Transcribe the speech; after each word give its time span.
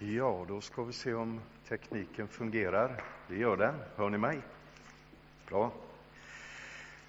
Ja, 0.00 0.44
då 0.48 0.60
ska 0.60 0.84
vi 0.84 0.92
se 0.92 1.14
om 1.14 1.40
tekniken 1.68 2.28
fungerar. 2.28 3.02
Det 3.28 3.36
gör 3.36 3.56
den. 3.56 3.74
Hör 3.96 4.10
ni 4.10 4.18
mig? 4.18 4.40
Bra. 5.48 5.72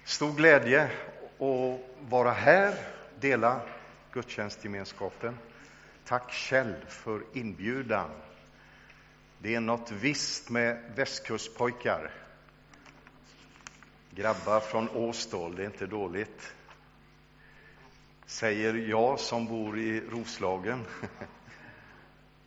Stor 0.04 0.32
glädje 0.32 0.90
att 1.38 1.80
vara 2.10 2.30
här, 2.30 2.74
dela 3.20 3.60
gudstjänstgemenskapen. 4.12 5.38
Tack 6.04 6.32
Kjell 6.32 6.74
för 6.88 7.22
inbjudan. 7.32 8.10
Det 9.38 9.54
är 9.54 9.60
något 9.60 9.90
visst 9.90 10.50
med 10.50 10.92
västkustpojkar. 10.96 12.10
Grabbar 14.10 14.60
från 14.60 14.88
Åstol, 14.88 15.56
det 15.56 15.62
är 15.62 15.66
inte 15.66 15.86
dåligt. 15.86 16.54
Säger 18.26 18.74
jag 18.74 19.20
som 19.20 19.46
bor 19.46 19.78
i 19.78 20.00
Roslagen. 20.00 20.84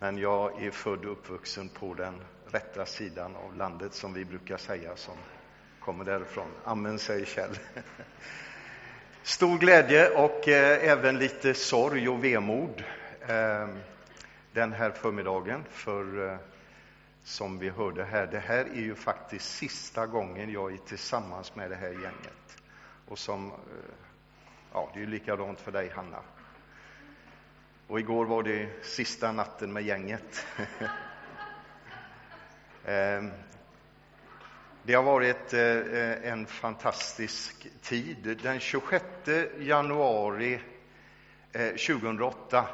Men 0.03 0.17
jag 0.17 0.63
är 0.63 0.71
född 0.71 1.05
och 1.05 1.12
uppvuxen 1.12 1.70
på 1.70 1.93
den 1.93 2.21
rätta 2.52 2.85
sidan 2.85 3.35
av 3.35 3.55
landet, 3.55 3.93
som 3.93 4.13
vi 4.13 4.26
brukar 4.26 4.57
säga, 4.57 4.95
som 4.95 5.13
kommer 5.79 6.05
därifrån. 6.05 6.48
Amen, 6.63 6.99
säger 6.99 7.26
Kjell. 7.26 7.57
Stor 9.23 9.57
glädje 9.57 10.09
och 10.09 10.48
eh, 10.48 10.89
även 10.91 11.20
lite 11.20 11.53
sorg 11.53 12.09
och 12.09 12.23
vemod 12.23 12.84
eh, 13.21 13.67
den 14.53 14.73
här 14.73 14.91
förmiddagen. 14.91 15.63
För 15.70 16.31
eh, 16.31 16.38
som 17.23 17.59
vi 17.59 17.70
hörde 17.70 18.04
här, 18.04 18.27
det 18.27 18.40
här 18.40 18.65
är 18.65 18.81
ju 18.81 18.95
faktiskt 18.95 19.55
sista 19.55 20.07
gången 20.07 20.51
jag 20.51 20.73
är 20.73 20.77
tillsammans 20.77 21.55
med 21.55 21.70
det 21.70 21.76
här 21.76 21.91
gänget. 21.91 22.57
Och 23.07 23.20
som, 23.20 23.48
eh, 23.48 23.54
ja, 24.73 24.90
det 24.93 24.99
är 24.99 25.01
ju 25.01 25.09
likadant 25.09 25.59
för 25.59 25.71
dig, 25.71 25.90
Hanna. 25.95 26.20
Och 27.87 27.99
igår 27.99 28.25
var 28.25 28.43
det 28.43 28.69
sista 28.81 29.31
natten 29.31 29.73
med 29.73 29.83
gänget. 29.83 30.45
Ehm, 32.85 33.31
det 34.84 34.93
har 34.93 35.03
varit 35.03 35.53
eh, 35.53 36.31
en 36.31 36.45
fantastisk 36.45 37.67
tid. 37.81 38.40
Den 38.43 38.59
26 38.59 39.03
januari 39.59 40.59
2008 41.51 42.57
eh, 42.57 42.65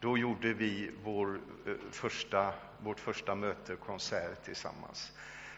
då 0.00 0.18
gjorde 0.18 0.52
vi 0.52 0.90
vår 1.04 1.40
eh, 1.66 1.72
första, 1.90 2.54
vårt 2.78 3.00
första 3.00 3.34
möte, 3.34 3.76
konsert, 3.76 4.44
tillsammans. 4.44 5.12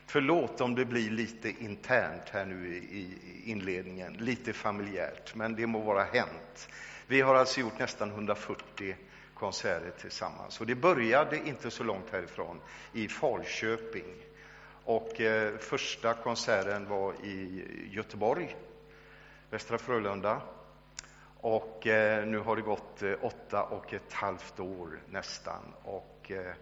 Förlåt 0.06 0.60
om 0.60 0.74
det 0.74 0.84
blir 0.84 1.10
lite 1.10 1.50
internt 1.50 2.28
här 2.30 2.44
nu 2.44 2.76
i 2.76 3.18
inledningen, 3.44 4.12
lite 4.12 4.52
familjärt, 4.52 5.34
men 5.34 5.54
det 5.56 5.66
må 5.66 5.80
vara 5.80 6.04
hänt. 6.04 6.68
Vi 7.08 7.20
har 7.20 7.34
alltså 7.34 7.60
gjort 7.60 7.78
nästan 7.78 8.10
140 8.10 8.96
konserter 9.34 9.92
tillsammans. 10.00 10.60
Och 10.60 10.66
det 10.66 10.74
började 10.74 11.48
inte 11.48 11.70
så 11.70 11.84
långt 11.84 12.10
härifrån, 12.10 12.60
i 12.92 13.08
Falköping. 13.08 14.14
Och 14.84 15.20
eh, 15.20 15.58
första 15.58 16.14
konserten 16.14 16.88
var 16.88 17.14
i 17.24 17.64
Göteborg, 17.90 18.56
Västra 19.50 19.78
Frölunda. 19.78 20.40
Och 21.40 21.86
eh, 21.86 22.26
nu 22.26 22.38
har 22.38 22.56
det 22.56 22.62
gått 22.62 23.02
eh, 23.02 23.14
åtta 23.22 23.62
och 23.62 23.92
ett 23.92 24.12
halvt 24.12 24.60
år 24.60 25.00
nästan. 25.10 25.74
Och 25.84 26.30
eh, 26.30 26.54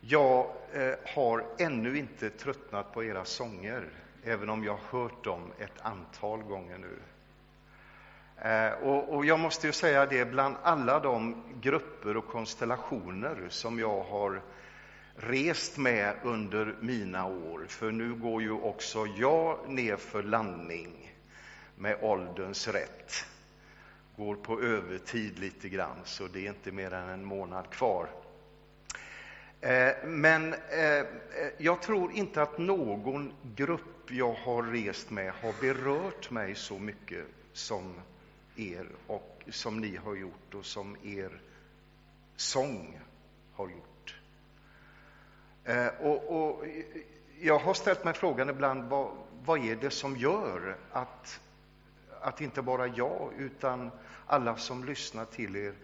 jag 0.00 0.50
eh, 0.72 0.94
har 1.14 1.46
ännu 1.58 1.98
inte 1.98 2.30
tröttnat 2.30 2.92
på 2.92 3.04
era 3.04 3.24
sånger, 3.24 3.88
även 4.22 4.50
om 4.50 4.64
jag 4.64 4.72
har 4.72 5.00
hört 5.00 5.24
dem 5.24 5.52
ett 5.58 5.80
antal 5.80 6.42
gånger 6.42 6.78
nu. 6.78 6.98
Eh, 8.38 8.72
och, 8.72 9.14
och, 9.14 9.24
jag 9.24 9.40
måste 9.40 9.66
ju 9.66 9.72
säga 9.72 10.06
det, 10.06 10.24
bland 10.24 10.56
alla 10.62 11.00
de 11.00 11.42
grupper 11.60 12.16
och 12.16 12.26
konstellationer 12.26 13.46
som 13.48 13.78
jag 13.78 14.02
har 14.02 14.42
rest 15.16 15.78
med 15.78 16.14
under 16.22 16.74
mina 16.80 17.26
år, 17.26 17.66
för 17.68 17.90
nu 17.90 18.14
går 18.14 18.42
ju 18.42 18.50
också 18.50 19.06
jag 19.06 19.68
ner 19.68 19.96
för 19.96 20.22
landning 20.22 21.14
med 21.76 21.96
ålderns 22.02 22.68
rätt. 22.68 23.26
Går 24.16 24.34
på 24.34 24.60
övertid 24.60 25.38
lite 25.38 25.68
grann, 25.68 25.98
så 26.04 26.26
det 26.26 26.46
är 26.46 26.48
inte 26.48 26.72
mer 26.72 26.94
än 26.94 27.08
en 27.08 27.24
månad 27.24 27.70
kvar. 27.70 28.08
Eh, 29.60 29.92
men 30.04 30.54
eh, 30.54 31.04
jag 31.58 31.82
tror 31.82 32.12
inte 32.12 32.42
att 32.42 32.58
någon 32.58 33.32
grupp 33.56 34.10
jag 34.10 34.32
har 34.32 34.62
rest 34.62 35.10
med 35.10 35.32
har 35.42 35.54
berört 35.60 36.30
mig 36.30 36.54
så 36.54 36.78
mycket 36.78 37.24
som 37.52 37.94
er 38.56 38.86
och 39.06 39.42
som 39.50 39.80
ni 39.80 39.96
har 39.96 40.14
gjort 40.14 40.54
och 40.54 40.64
som 40.66 40.96
er 41.02 41.40
sång 42.36 43.00
har 43.52 43.68
gjort. 43.68 44.14
Eh, 45.64 45.86
och, 45.86 46.46
och, 46.46 46.64
jag 47.40 47.58
har 47.58 47.74
ställt 47.74 48.04
mig 48.04 48.14
frågan 48.14 48.50
ibland, 48.50 48.84
vad, 48.84 49.10
vad 49.44 49.64
är 49.64 49.76
det 49.76 49.90
som 49.90 50.16
gör 50.16 50.76
att, 50.92 51.40
att 52.20 52.40
inte 52.40 52.62
bara 52.62 52.86
jag, 52.86 53.32
utan 53.38 53.90
alla 54.26 54.56
som 54.56 54.84
lyssnar 54.84 55.24
till 55.24 55.56
er 55.56 55.74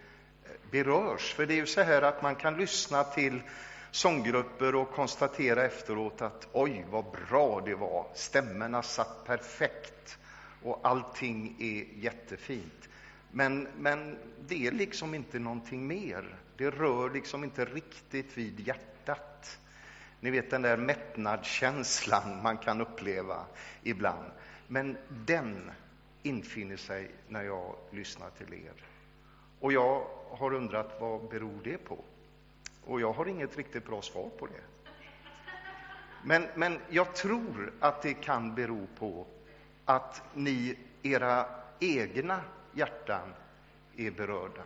eh, 0.44 0.50
berörs? 0.70 1.34
För 1.34 1.46
det 1.46 1.54
är 1.54 1.56
ju 1.56 1.66
så 1.66 1.82
här 1.82 2.02
att 2.02 2.22
man 2.22 2.34
kan 2.34 2.56
lyssna 2.56 3.04
till 3.04 3.42
sånggrupper 3.90 4.74
och 4.74 4.90
konstatera 4.90 5.64
efteråt 5.64 6.22
att 6.22 6.48
oj, 6.52 6.84
vad 6.90 7.04
bra 7.28 7.62
det 7.64 7.74
var. 7.74 8.06
Stämmorna 8.14 8.82
satt 8.82 9.24
perfekt 9.26 10.18
och 10.62 10.80
allting 10.82 11.56
är 11.58 12.04
jättefint. 12.04 12.88
Men, 13.30 13.68
men 13.78 14.18
det 14.48 14.66
är 14.66 14.72
liksom 14.72 15.14
inte 15.14 15.38
någonting 15.38 15.86
mer. 15.86 16.36
Det 16.56 16.70
rör 16.70 17.10
liksom 17.10 17.44
inte 17.44 17.64
riktigt 17.64 18.38
vid 18.38 18.60
hjärtat. 18.60 19.58
Ni 20.20 20.30
vet 20.30 20.50
den 20.50 20.62
där 20.62 20.76
mättnadskänslan 20.76 22.42
man 22.42 22.56
kan 22.56 22.80
uppleva 22.80 23.46
ibland. 23.82 24.30
Men 24.66 24.96
den 25.08 25.70
infinner 26.22 26.76
sig 26.76 27.10
när 27.28 27.42
jag 27.42 27.74
lyssnar 27.90 28.30
till 28.30 28.54
er. 28.54 28.84
Och 29.60 29.72
jag 29.72 30.06
har 30.30 30.54
undrat 30.54 30.96
vad 31.00 31.28
beror 31.28 31.60
det 31.64 31.78
på? 31.78 32.04
Och 32.84 33.00
jag 33.00 33.12
har 33.12 33.26
inget 33.26 33.56
riktigt 33.56 33.86
bra 33.86 34.02
svar 34.02 34.30
på 34.38 34.46
det. 34.46 34.62
Men, 36.24 36.46
men 36.54 36.78
jag 36.88 37.14
tror 37.14 37.72
att 37.80 38.02
det 38.02 38.14
kan 38.14 38.54
bero 38.54 38.86
på 38.98 39.26
att 39.90 40.22
ni, 40.34 40.76
era 41.02 41.46
egna 41.80 42.40
hjärtan 42.72 43.34
är 43.96 44.10
berörda. 44.10 44.62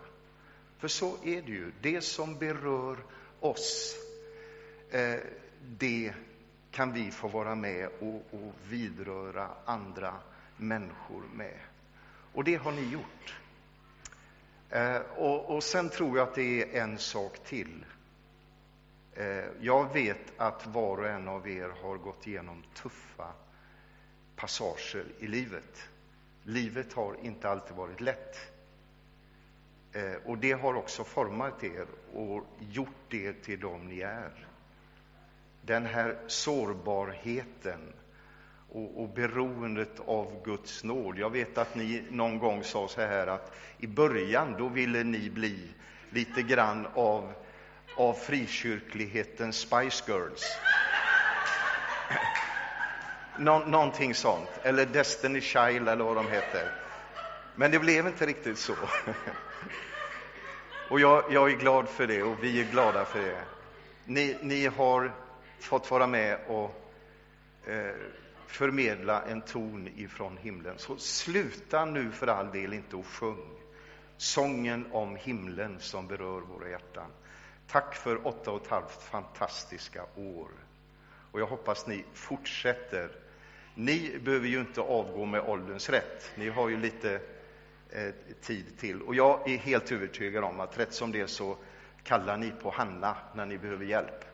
För 0.78 0.88
så 0.88 1.16
är 1.24 1.42
det 1.42 1.52
ju. 1.52 1.72
Det 1.80 2.00
som 2.00 2.38
berör 2.38 2.96
oss, 3.40 3.96
eh, 4.90 5.20
det 5.60 6.14
kan 6.70 6.92
vi 6.92 7.10
få 7.10 7.28
vara 7.28 7.54
med 7.54 7.88
och, 8.00 8.14
och 8.30 8.54
vidröra 8.68 9.48
andra 9.64 10.14
människor 10.56 11.22
med. 11.34 11.58
Och 12.32 12.44
det 12.44 12.56
har 12.56 12.72
ni 12.72 12.88
gjort. 12.88 13.38
Eh, 14.70 14.96
och, 14.96 15.56
och 15.56 15.62
sen 15.62 15.88
tror 15.88 16.18
jag 16.18 16.28
att 16.28 16.34
det 16.34 16.76
är 16.76 16.82
en 16.82 16.98
sak 16.98 17.38
till. 17.44 17.84
Eh, 19.14 19.44
jag 19.60 19.92
vet 19.92 20.32
att 20.36 20.66
var 20.66 20.96
och 20.96 21.08
en 21.08 21.28
av 21.28 21.48
er 21.48 21.72
har 21.82 21.96
gått 21.96 22.26
igenom 22.26 22.62
tuffa 22.74 23.32
passager 24.36 25.04
i 25.18 25.26
livet. 25.26 25.88
Livet 26.42 26.92
har 26.92 27.16
inte 27.22 27.48
alltid 27.48 27.76
varit 27.76 28.00
lätt. 28.00 28.36
Eh, 29.92 30.14
och 30.24 30.38
det 30.38 30.52
har 30.52 30.74
också 30.74 31.04
format 31.04 31.64
er 31.64 31.86
och 32.14 32.46
gjort 32.58 33.14
er 33.14 33.34
till 33.44 33.60
dem 33.60 33.88
ni 33.88 34.00
är. 34.00 34.46
Den 35.62 35.86
här 35.86 36.18
sårbarheten 36.26 37.92
och, 38.74 39.02
och 39.02 39.08
beroendet 39.08 40.00
av 40.06 40.42
Guds 40.44 40.84
nåd. 40.84 41.18
Jag 41.18 41.30
vet 41.30 41.58
att 41.58 41.74
ni 41.74 42.04
någon 42.10 42.38
gång 42.38 42.64
sa 42.64 42.88
så 42.88 43.00
här 43.00 43.26
att 43.26 43.52
i 43.78 43.86
början 43.86 44.54
då 44.58 44.68
ville 44.68 45.04
ni 45.04 45.30
bli 45.30 45.68
lite 46.10 46.42
grann 46.42 46.86
av, 46.94 47.32
av 47.96 48.12
frikyrklighetens 48.14 49.56
Spice 49.56 50.12
Girls. 50.12 50.44
Nå 53.36 53.58
någonting 53.58 54.14
sånt, 54.14 54.50
eller 54.62 54.86
Destiny 54.86 55.40
Child 55.40 55.88
eller 55.88 56.04
vad 56.04 56.16
de 56.16 56.28
heter. 56.28 56.72
Men 57.54 57.70
det 57.70 57.78
blev 57.78 58.06
inte 58.06 58.26
riktigt 58.26 58.58
så. 58.58 58.76
Och 60.88 61.00
jag, 61.00 61.24
jag, 61.32 61.50
är 61.50 61.56
glad 61.56 61.88
för 61.88 62.06
det 62.06 62.22
och 62.22 62.44
vi 62.44 62.60
är 62.60 62.64
glada 62.64 63.04
för 63.04 63.20
det. 63.20 63.44
Ni, 64.04 64.38
ni 64.42 64.66
har 64.66 65.12
fått 65.60 65.90
vara 65.90 66.06
med 66.06 66.38
och 66.48 66.94
eh, 67.66 67.94
förmedla 68.46 69.22
en 69.22 69.40
ton 69.40 69.88
ifrån 69.96 70.36
himlen. 70.36 70.78
Så 70.78 70.96
sluta 70.96 71.84
nu 71.84 72.10
för 72.10 72.26
all 72.26 72.52
del 72.52 72.72
inte 72.72 72.96
att 72.96 73.06
sjung 73.06 73.48
sången 74.16 74.86
om 74.92 75.16
himlen 75.16 75.80
som 75.80 76.06
berör 76.06 76.40
våra 76.40 76.68
hjärtan. 76.68 77.10
Tack 77.68 77.94
för 77.94 78.26
åtta 78.26 78.50
och 78.50 78.62
ett 78.62 78.70
halvt 78.70 79.02
fantastiska 79.02 80.02
år. 80.16 80.48
Och 81.34 81.40
jag 81.40 81.46
hoppas 81.46 81.86
ni 81.86 82.04
fortsätter 82.12 83.10
ni 83.74 84.18
behöver 84.24 84.48
ju 84.48 84.60
inte 84.60 84.80
avgå 84.80 85.24
med 85.24 85.40
ålderns 85.40 85.90
rätt. 85.90 86.30
Ni 86.34 86.48
har 86.48 86.68
ju 86.68 86.76
lite 86.76 87.20
eh, 87.90 88.14
tid 88.42 88.78
till. 88.78 89.02
Och 89.02 89.14
jag 89.14 89.50
är 89.50 89.58
helt 89.58 89.92
övertygad 89.92 90.44
om 90.44 90.60
att 90.60 90.78
rätt 90.78 90.92
som 90.94 91.12
det 91.12 91.28
så 91.28 91.56
kallar 92.02 92.36
ni 92.36 92.50
på 92.50 92.70
Hanna 92.70 93.16
när 93.34 93.46
ni 93.46 93.58
behöver 93.58 93.84
hjälp. 93.84 94.24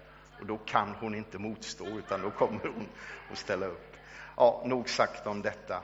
Och 0.41 0.47
då 0.47 0.59
kan 0.59 0.89
hon 1.01 1.15
inte 1.15 1.39
motstå, 1.39 1.87
utan 1.87 2.23
då 2.23 2.31
kommer 2.31 2.61
hon 2.63 2.89
att 3.33 3.39
ställa 3.39 3.67
upp. 3.67 3.97
Ja, 4.37 4.63
nog 4.67 4.89
sagt 4.89 5.27
om 5.27 5.43
detta. 5.43 5.83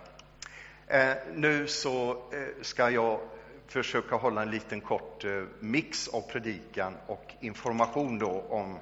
Eh, 0.86 1.14
nu 1.34 1.66
så 1.66 2.10
eh, 2.10 2.62
ska 2.62 2.90
jag 2.90 3.20
försöka 3.66 4.16
hålla 4.16 4.42
en 4.42 4.50
liten 4.50 4.80
kort 4.80 5.24
eh, 5.24 5.42
mix 5.60 6.08
av 6.08 6.20
predikan 6.20 6.96
och 7.06 7.34
information 7.40 8.18
då 8.18 8.40
om 8.48 8.78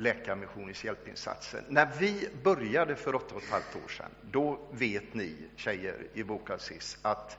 Läkarmissionens 0.00 0.84
hjälpinsatser. 0.84 1.62
När 1.68 1.88
vi 1.98 2.28
började 2.42 2.96
för 2.96 3.14
åtta 3.14 3.34
och 3.34 3.42
ett 3.42 3.50
halvt 3.50 3.76
år 3.84 3.88
sedan, 3.88 4.10
då 4.30 4.58
vet 4.70 5.14
ni 5.14 5.36
tjejer 5.56 6.06
i 6.14 6.24
Bokasis 6.24 6.98
att 7.02 7.38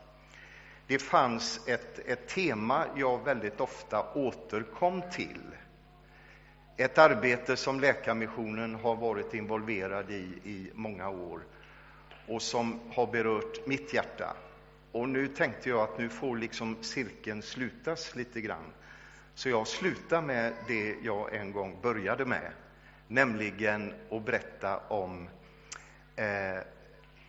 det 0.88 1.00
fanns 1.00 1.68
ett, 1.68 2.00
ett 2.00 2.28
tema 2.28 2.86
jag 2.96 3.24
väldigt 3.26 3.60
ofta 3.60 4.14
återkom 4.14 5.02
till. 5.12 5.42
Ett 6.78 6.98
arbete 6.98 7.56
som 7.56 7.80
Läkarmissionen 7.80 8.76
har 8.76 8.96
varit 8.96 9.34
involverad 9.34 10.12
i 10.12 10.24
i 10.44 10.72
många 10.74 11.10
år 11.10 11.42
och 12.28 12.42
som 12.42 12.80
har 12.94 13.08
berört 13.08 13.68
mitt 13.68 13.94
hjärta. 13.94 14.36
Och 14.92 15.10
nu 15.10 15.28
tänkte 15.28 15.70
jag 15.70 15.80
att 15.80 15.98
nu 15.98 16.10
får 16.10 16.38
liksom 16.38 16.78
cirkeln 16.84 17.42
slutas 17.42 18.16
lite 18.16 18.42
grann. 18.42 18.74
Så 19.42 19.50
jag 19.50 19.68
slutar 19.68 20.22
med 20.22 20.54
det 20.68 20.96
jag 21.02 21.36
en 21.36 21.52
gång 21.52 21.78
började 21.82 22.26
med, 22.26 22.52
nämligen 23.08 23.94
att 24.12 24.26
berätta 24.26 24.78
om 24.78 25.30
eh, 26.16 26.60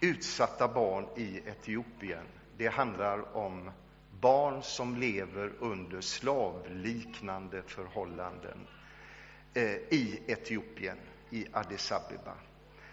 utsatta 0.00 0.68
barn 0.68 1.06
i 1.16 1.42
Etiopien. 1.46 2.24
Det 2.56 2.66
handlar 2.66 3.36
om 3.36 3.70
barn 4.20 4.62
som 4.62 4.96
lever 4.96 5.52
under 5.58 6.00
slavliknande 6.00 7.62
förhållanden 7.62 8.66
eh, 9.54 9.64
i 9.72 10.22
Etiopien, 10.26 10.98
i 11.30 11.46
Addis 11.52 11.92
Abeba, 11.92 12.34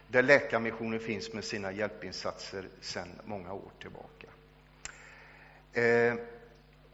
där 0.08 0.24
Läkarmissionen 0.24 1.00
finns 1.00 1.34
med 1.34 1.44
sina 1.44 1.72
hjälpinsatser 1.72 2.68
sedan 2.82 3.10
många 3.26 3.54
år 3.54 3.72
tillbaka. 3.80 4.28
Eh, 5.74 6.14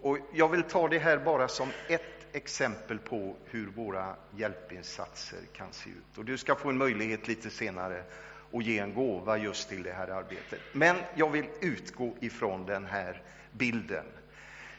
och 0.02 0.18
jag 0.34 0.50
vill 0.50 0.64
ta 0.64 0.88
det 0.88 1.00
här 1.00 1.18
bara 1.18 1.48
som 1.48 1.70
ett 1.90 2.15
exempel 2.36 3.00
på 3.00 3.36
hur 3.46 3.68
våra 3.68 4.16
hjälpinsatser 4.38 5.40
kan 5.54 5.74
se 5.74 5.90
ut. 5.90 6.18
Och 6.18 6.26
du 6.26 6.38
ska 6.38 6.56
få 6.56 6.70
en 6.70 6.78
möjlighet 6.78 7.28
lite 7.28 7.50
senare 7.50 8.04
att 8.54 8.64
ge 8.64 8.80
en 8.80 8.94
gåva 8.94 9.38
just 9.38 9.70
till 9.70 9.84
det 9.84 9.92
här 9.92 10.08
arbetet. 10.08 10.60
Men 10.72 10.96
jag 11.16 11.30
vill 11.30 11.46
utgå 11.62 12.16
ifrån 12.20 12.66
den 12.66 12.86
här 12.86 13.22
bilden. 13.52 14.06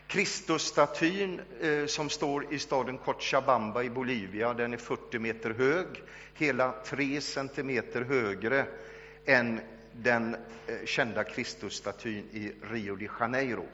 Kristusstatyn 0.06 1.40
eh, 1.60 1.86
som 1.86 2.10
står 2.10 2.54
i 2.54 2.58
staden 2.58 2.98
Cochabamba 2.98 3.82
i 3.82 3.90
Bolivia, 3.90 4.54
den 4.54 4.72
är 4.72 4.76
40 4.76 5.18
meter 5.18 5.50
hög, 5.50 5.86
hela 6.34 6.72
3 6.72 7.20
centimeter 7.20 8.02
högre 8.02 8.66
än 9.24 9.60
den 9.92 10.34
eh, 10.34 10.84
kända 10.84 11.24
Kristusstatyn 11.24 12.24
i 12.32 12.52
Rio 12.70 12.96
de 12.96 13.08
Janeiro. 13.20 13.66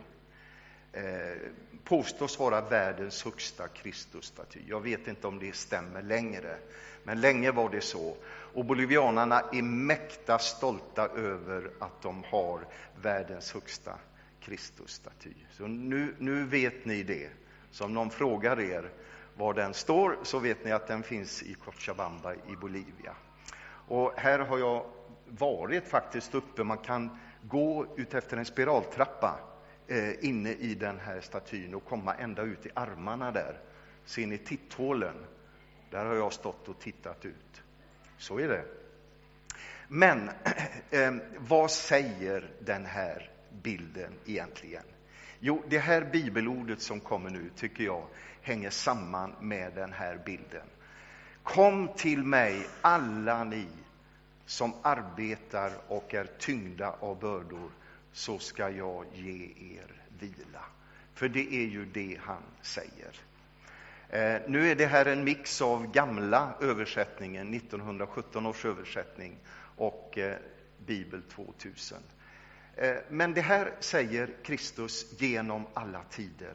Eh, 0.92 1.36
påstås 1.84 2.38
vara 2.38 2.60
världens 2.60 3.24
högsta 3.24 3.68
Kristusstaty. 3.68 4.60
Jag 4.66 4.80
vet 4.80 5.08
inte 5.08 5.26
om 5.26 5.38
det 5.38 5.54
stämmer 5.54 6.02
längre, 6.02 6.56
men 7.04 7.20
länge 7.20 7.50
var 7.50 7.70
det 7.70 7.80
så. 7.80 8.16
Och 8.54 8.64
bolivianarna 8.64 9.40
är 9.52 9.62
mäkta 9.62 10.38
stolta 10.38 11.08
över 11.08 11.70
att 11.78 12.02
de 12.02 12.24
har 12.24 12.60
världens 13.02 13.52
högsta 13.52 13.98
Kristusstaty. 14.40 15.34
Så 15.50 15.66
nu, 15.66 16.14
nu 16.18 16.44
vet 16.44 16.84
ni 16.84 17.02
det. 17.02 17.30
Så 17.70 17.84
om 17.84 17.94
någon 17.94 18.10
frågar 18.10 18.60
er 18.60 18.90
var 19.34 19.54
den 19.54 19.74
står, 19.74 20.18
så 20.22 20.38
vet 20.38 20.64
ni 20.64 20.72
att 20.72 20.86
den 20.86 21.02
finns 21.02 21.42
i 21.42 21.54
Cochabamba 21.54 22.34
i 22.34 22.56
Bolivia. 22.60 23.14
Och 23.88 24.12
här 24.16 24.38
har 24.38 24.58
jag 24.58 24.86
varit 25.28 25.88
faktiskt 25.88 26.34
uppe. 26.34 26.64
Man 26.64 26.78
kan 26.78 27.18
gå 27.42 27.86
ut 27.96 28.14
efter 28.14 28.36
en 28.36 28.44
spiraltrappa 28.44 29.51
eh, 29.92 30.24
inne 30.24 30.52
i 30.52 30.74
den 30.74 30.98
här 31.00 31.20
statyn 31.20 31.74
och 31.74 31.84
komma 31.84 32.14
ända 32.14 32.42
ut 32.42 32.66
i 32.66 32.70
armarna 32.74 33.30
där. 33.30 33.60
Ser 34.04 34.26
ni 34.26 34.38
titthålen? 34.38 35.14
Där 35.90 36.04
har 36.04 36.14
jag 36.14 36.32
stått 36.32 36.68
och 36.68 36.80
tittat 36.80 37.24
ut. 37.24 37.62
Så 38.18 38.38
är 38.38 38.48
det. 38.48 38.64
Men 39.88 40.30
eh, 40.90 41.14
vad 41.38 41.70
säger 41.70 42.50
den 42.60 42.86
här 42.86 43.30
bilden 43.62 44.12
egentligen? 44.26 44.84
Jo, 45.40 45.62
det 45.68 45.78
här 45.78 46.04
bibelordet 46.12 46.80
som 46.80 47.00
kommer 47.00 47.30
nu 47.30 47.50
tycker 47.56 47.84
jag 47.84 48.06
hänger 48.42 48.70
samman 48.70 49.34
med 49.40 49.72
den 49.74 49.92
här 49.92 50.20
bilden. 50.24 50.66
Kom 51.42 51.88
till 51.96 52.24
mig, 52.24 52.66
alla 52.80 53.44
ni 53.44 53.66
som 54.46 54.74
arbetar 54.82 55.72
och 55.88 56.14
är 56.14 56.24
tyngda 56.38 56.94
av 57.00 57.18
bördor, 57.20 57.70
så 58.12 58.38
ska 58.38 58.70
jag 58.70 59.06
ge 59.14 59.44
er 59.76 60.02
vila. 60.18 60.64
För 61.14 61.28
det 61.28 61.54
är 61.54 61.66
ju 61.66 61.84
det 61.84 62.18
han 62.22 62.42
säger. 62.62 63.20
Eh, 64.08 64.40
nu 64.48 64.70
är 64.70 64.74
det 64.74 64.86
här 64.86 65.06
en 65.06 65.24
mix 65.24 65.62
av 65.62 65.92
gamla 65.92 66.54
översättningen, 66.60 67.54
1917 67.54 68.46
års 68.46 68.64
översättning, 68.64 69.38
och 69.76 70.18
eh, 70.18 70.36
Bibel 70.86 71.22
2000. 71.22 71.98
Eh, 72.76 72.94
men 73.08 73.34
det 73.34 73.40
här 73.40 73.72
säger 73.80 74.30
Kristus 74.42 75.20
genom 75.20 75.66
alla 75.74 76.02
tider. 76.10 76.54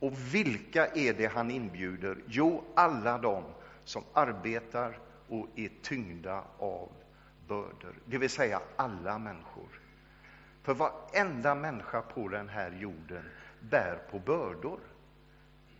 Och 0.00 0.12
vilka 0.34 0.86
är 0.86 1.14
det 1.14 1.26
han 1.26 1.50
inbjuder? 1.50 2.16
Jo, 2.26 2.64
alla 2.74 3.18
de 3.18 3.44
som 3.84 4.04
arbetar 4.12 4.98
och 5.28 5.48
är 5.56 5.70
tyngda 5.82 6.44
av 6.58 6.88
bördor, 7.48 7.94
det 8.04 8.18
vill 8.18 8.30
säga 8.30 8.60
alla 8.76 9.18
människor. 9.18 9.79
För 10.62 10.74
varenda 10.74 11.54
människa 11.54 12.02
på 12.02 12.28
den 12.28 12.48
här 12.48 12.70
jorden 12.70 13.24
bär 13.60 13.98
på 14.10 14.18
bördor. 14.18 14.80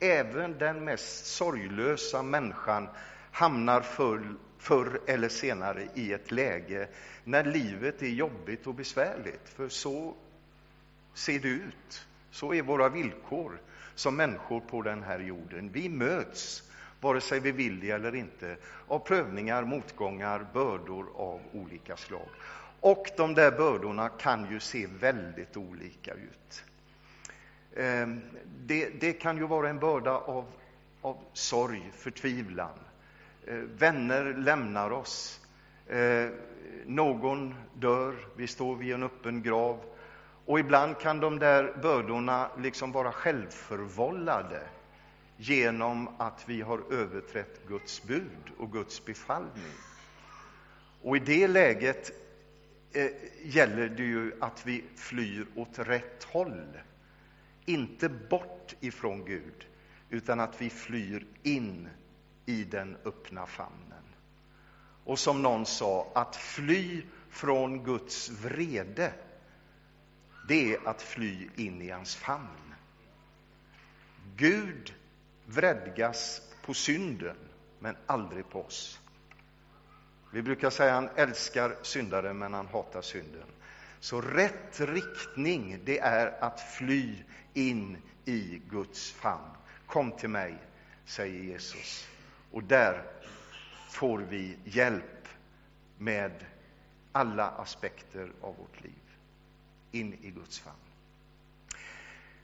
Även 0.00 0.58
den 0.58 0.84
mest 0.84 1.26
sorglösa 1.26 2.22
människan 2.22 2.88
hamnar 3.32 3.80
förr, 3.80 4.34
förr 4.58 5.00
eller 5.06 5.28
senare 5.28 5.88
i 5.94 6.12
ett 6.12 6.30
läge 6.30 6.88
när 7.24 7.44
livet 7.44 8.02
är 8.02 8.08
jobbigt 8.08 8.66
och 8.66 8.74
besvärligt. 8.74 9.48
För 9.48 9.68
så 9.68 10.14
ser 11.14 11.38
det 11.38 11.48
ut. 11.48 12.06
Så 12.30 12.54
är 12.54 12.62
våra 12.62 12.88
villkor 12.88 13.60
som 13.94 14.16
människor 14.16 14.60
på 14.60 14.82
den 14.82 15.02
här 15.02 15.18
jorden. 15.18 15.70
Vi 15.72 15.88
möts, 15.88 16.70
vare 17.00 17.20
sig 17.20 17.40
vi 17.40 17.52
vill 17.52 17.80
det 17.80 17.90
eller 17.90 18.14
inte, 18.14 18.56
av 18.88 18.98
prövningar, 18.98 19.64
motgångar, 19.64 20.46
bördor 20.52 21.06
av 21.14 21.40
olika 21.52 21.96
slag. 21.96 22.28
Och 22.80 23.10
de 23.16 23.34
där 23.34 23.50
bördorna 23.50 24.08
kan 24.08 24.50
ju 24.50 24.60
se 24.60 24.86
väldigt 24.86 25.56
olika 25.56 26.14
ut. 26.14 26.64
Ehm, 27.76 28.20
det, 28.66 29.00
det 29.00 29.12
kan 29.12 29.36
ju 29.36 29.46
vara 29.46 29.68
en 29.68 29.78
börda 29.78 30.10
av, 30.10 30.46
av 31.00 31.16
sorg, 31.32 31.90
förtvivlan. 31.96 32.78
Ehm, 33.46 33.76
vänner 33.76 34.24
lämnar 34.24 34.90
oss. 34.90 35.40
Ehm, 35.88 36.32
någon 36.86 37.54
dör, 37.74 38.14
vi 38.36 38.46
står 38.46 38.76
vid 38.76 38.94
en 38.94 39.02
öppen 39.02 39.42
grav. 39.42 39.80
Och 40.46 40.60
ibland 40.60 40.98
kan 40.98 41.20
de 41.20 41.38
där 41.38 41.76
bördorna 41.82 42.50
liksom 42.58 42.92
vara 42.92 43.12
självförvållade 43.12 44.60
genom 45.36 46.08
att 46.18 46.44
vi 46.46 46.60
har 46.60 46.92
överträtt 46.92 47.66
Guds 47.68 48.02
bud 48.02 48.50
och 48.58 48.72
Guds 48.72 49.04
befallning. 49.04 49.72
Och 51.02 51.16
i 51.16 51.20
det 51.20 51.48
läget 51.48 52.19
eh, 52.92 53.10
gäller 53.42 53.88
det 53.88 54.02
ju 54.02 54.32
att 54.40 54.66
vi 54.66 54.84
flyr 54.96 55.46
åt 55.54 55.78
rätt 55.78 56.24
håll. 56.24 56.78
Inte 57.64 58.08
bort 58.08 58.74
ifrån 58.80 59.24
Gud, 59.24 59.66
utan 60.10 60.40
att 60.40 60.60
vi 60.60 60.70
flyr 60.70 61.26
in 61.42 61.88
i 62.46 62.64
den 62.64 62.96
öppna 63.04 63.46
famnen. 63.46 64.04
Och 65.04 65.18
som 65.18 65.42
någon 65.42 65.66
sa, 65.66 66.12
att 66.14 66.36
fly 66.36 67.02
från 67.30 67.84
Guds 67.84 68.30
vrede, 68.30 69.12
det 70.48 70.74
är 70.74 70.88
att 70.88 71.02
fly 71.02 71.48
in 71.56 71.82
i 71.82 71.90
hans 71.90 72.16
famn. 72.16 72.74
Gud 74.36 74.94
vredgas 75.46 76.42
på 76.64 76.74
synden, 76.74 77.36
men 77.78 77.96
aldrig 78.06 78.48
på 78.48 78.64
oss. 78.64 78.99
Vi 80.30 80.42
brukar 80.42 80.70
säga 80.70 80.96
att 80.96 81.04
han 81.04 81.16
älskar 81.16 81.76
syndare, 81.82 82.32
men 82.32 82.54
han 82.54 82.66
hatar 82.66 83.02
synden. 83.02 83.46
Så 84.00 84.20
rätt 84.20 84.80
riktning, 84.80 85.80
det 85.84 85.98
är 85.98 86.44
att 86.44 86.60
fly 86.60 87.14
in 87.54 87.96
i 88.24 88.62
Guds 88.70 89.12
famn. 89.12 89.50
Kom 89.86 90.12
till 90.12 90.28
mig, 90.28 90.54
säger 91.04 91.40
Jesus. 91.42 92.08
Och 92.50 92.64
där 92.64 93.02
får 93.90 94.18
vi 94.18 94.56
hjälp 94.64 95.28
med 95.98 96.32
alla 97.12 97.48
aspekter 97.48 98.32
av 98.40 98.56
vårt 98.56 98.82
liv. 98.82 99.16
In 99.92 100.14
i 100.22 100.30
Guds 100.30 100.58
famn. 100.58 100.89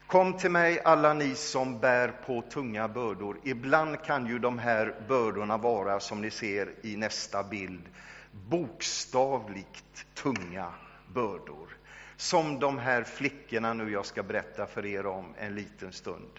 Kom 0.07 0.33
till 0.39 0.51
mig 0.51 0.81
alla 0.85 1.15
ni 1.15 1.35
som 1.35 1.79
bär 1.79 2.09
på 2.27 2.43
tunga 2.43 2.89
bördor. 2.89 3.39
Ibland 3.45 4.03
kan 4.03 4.27
ju 4.27 4.39
de 4.39 4.59
här 4.59 4.95
bördorna 5.09 5.57
vara, 5.57 6.01
som 6.01 6.21
ni 6.21 6.31
ser 6.31 6.75
i 6.83 6.97
nästa 6.97 7.43
bild, 7.45 7.83
bokstavligt 8.33 10.07
tunga 10.15 10.73
bördor. 11.15 11.77
Som 12.17 12.59
de 12.59 12.79
här 12.79 13.03
flickorna 13.03 13.73
nu 13.73 13.91
jag 13.93 14.07
ska 14.07 14.23
berätta 14.23 14.67
för 14.67 14.87
er 14.87 15.07
om 15.07 15.35
en 15.39 15.55
liten 15.55 15.93
stund. 15.93 16.31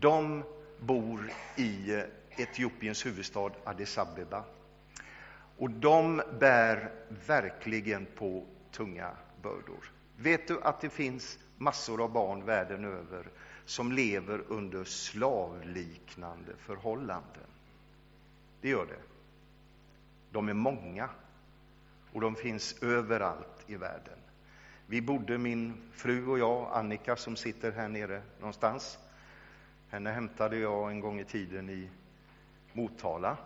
De 0.00 0.44
bor 0.80 1.30
i 1.56 2.02
Etiopiens 2.36 3.06
huvudstad 3.06 3.50
Addis 3.64 3.98
Abeba. 3.98 4.44
Och 5.58 5.70
de 5.70 6.22
bär 6.40 6.90
verkligen 7.26 8.06
på 8.06 8.46
tunga 8.72 9.10
bördor. 9.42 9.92
Vet 10.16 10.48
du 10.48 10.60
att 10.62 10.80
det 10.80 10.90
finns 10.90 11.38
massor 11.60 12.02
av 12.02 12.12
barn 12.12 12.44
världen 12.44 12.84
över 12.84 13.28
som 13.64 13.92
lever 13.92 14.42
under 14.48 14.84
slavliknande 14.84 16.52
förhållanden? 16.58 17.46
Det 18.60 18.68
gör 18.68 18.86
det. 18.86 19.02
De 20.30 20.48
är 20.48 20.54
många 20.54 21.08
och 22.12 22.20
de 22.20 22.34
finns 22.34 22.82
överallt 22.82 23.64
i 23.66 23.76
världen. 23.76 24.18
Vi 24.86 25.02
bodde, 25.02 25.38
min 25.38 25.90
fru 25.92 26.26
och 26.26 26.38
jag, 26.38 26.70
Annika 26.72 27.16
som 27.16 27.36
sitter 27.36 27.72
här 27.72 27.88
nere 27.88 28.22
någonstans. 28.38 28.98
Henne 29.90 30.10
hämtade 30.10 30.56
jag 30.56 30.90
en 30.90 31.00
gång 31.00 31.20
i 31.20 31.24
tiden 31.24 31.70
i 31.70 31.90
Motala. 32.72 33.36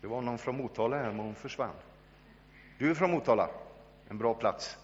Det 0.00 0.06
var 0.06 0.22
någon 0.22 0.38
från 0.38 0.56
Motala 0.56 0.96
här, 0.96 1.06
men 1.06 1.18
hon 1.18 1.34
försvann. 1.34 1.74
Du 2.78 2.90
är 2.90 2.94
från 2.94 3.10
Motala, 3.10 3.50
en 4.08 4.18
bra 4.18 4.34
plats. 4.34 4.78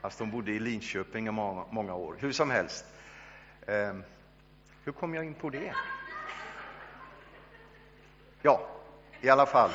Fast 0.00 0.18
hon 0.18 0.30
bodde 0.30 0.52
i 0.52 0.58
Linköping 0.58 1.26
i 1.26 1.30
många, 1.30 1.64
många 1.70 1.94
år. 1.94 2.16
Hur 2.18 2.32
som 2.32 2.50
helst. 2.50 2.84
Eh, 3.66 3.94
hur 4.84 4.92
kom 4.92 5.14
jag 5.14 5.24
in 5.24 5.34
på 5.34 5.50
det? 5.50 5.74
Ja, 8.42 8.68
i 9.20 9.28
alla 9.28 9.46
fall. 9.46 9.70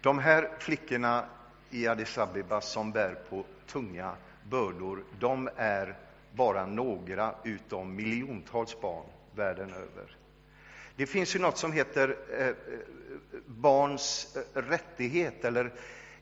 De 0.00 0.18
här 0.18 0.50
flickorna 0.58 1.24
i 1.70 1.86
Addis 1.86 2.18
Abeba 2.18 2.60
som 2.60 2.92
bär 2.92 3.14
på 3.14 3.44
tunga 3.66 4.16
bördor, 4.42 5.04
de 5.18 5.50
är 5.56 5.96
bara 6.32 6.66
några 6.66 7.34
utav 7.44 7.86
miljontals 7.86 8.80
barn 8.80 9.06
världen 9.34 9.70
över. 9.70 10.16
Det 10.96 11.06
finns 11.06 11.36
ju 11.36 11.38
något 11.38 11.58
som 11.58 11.72
heter 11.72 12.16
eh, 12.38 12.46
eh 12.48 12.54
barns 13.46 14.36
eh, 14.36 14.62
rättighet 14.62 15.44
eller 15.44 15.72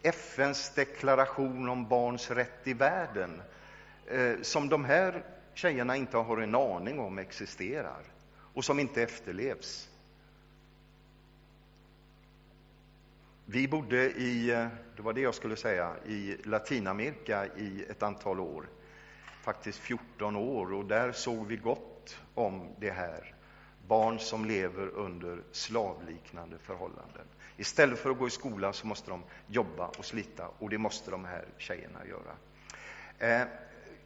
FNs 0.06 0.75
deklaration 0.75 1.68
om 1.68 1.88
barns 1.88 2.30
rätt 2.30 2.66
i 2.66 2.72
världen 2.72 3.42
eh, 4.06 4.34
som 4.42 4.68
de 4.68 4.84
här 4.84 5.25
tjejerna 5.54 5.96
inte 5.96 6.16
har 6.16 6.38
en 6.38 6.54
aning 6.54 7.00
om 7.00 7.18
existerar 7.18 8.02
och 8.54 8.64
som 8.64 8.78
inte 8.78 9.02
efterlevs. 9.02 9.88
Vi 13.46 13.68
bodde 13.68 14.10
i, 14.10 14.50
eh, 14.50 14.66
det 14.96 15.02
var 15.02 15.12
det 15.12 15.20
jag 15.20 15.34
skulle 15.34 15.56
säga, 15.56 15.96
i 16.06 16.36
Latinamerika 16.44 17.46
i 17.46 17.84
ett 17.90 18.02
antal 18.02 18.40
år, 18.40 18.68
faktiskt 19.42 19.78
14 19.78 20.36
år, 20.36 20.72
och 20.72 20.84
där 20.84 21.12
såg 21.12 21.46
vi 21.46 21.56
gott 21.56 22.18
om 22.34 22.68
det 22.78 22.90
här. 22.90 23.35
Barn 23.88 24.18
som 24.18 24.44
lever 24.44 24.88
under 24.88 25.42
slavliknande 25.52 26.58
förhållanden. 26.58 27.26
Istället 27.56 27.98
för 27.98 28.10
att 28.10 28.18
gå 28.18 28.26
i 28.26 28.30
skola 28.30 28.72
så 28.72 28.86
måste 28.86 29.10
de 29.10 29.22
jobba 29.46 29.86
och 29.86 30.04
slita, 30.04 30.48
och 30.58 30.70
det 30.70 30.78
måste 30.78 31.10
de 31.10 31.24
här 31.24 31.44
tjejerna 31.58 31.98
göra. 32.06 32.36
Eh, 33.18 33.46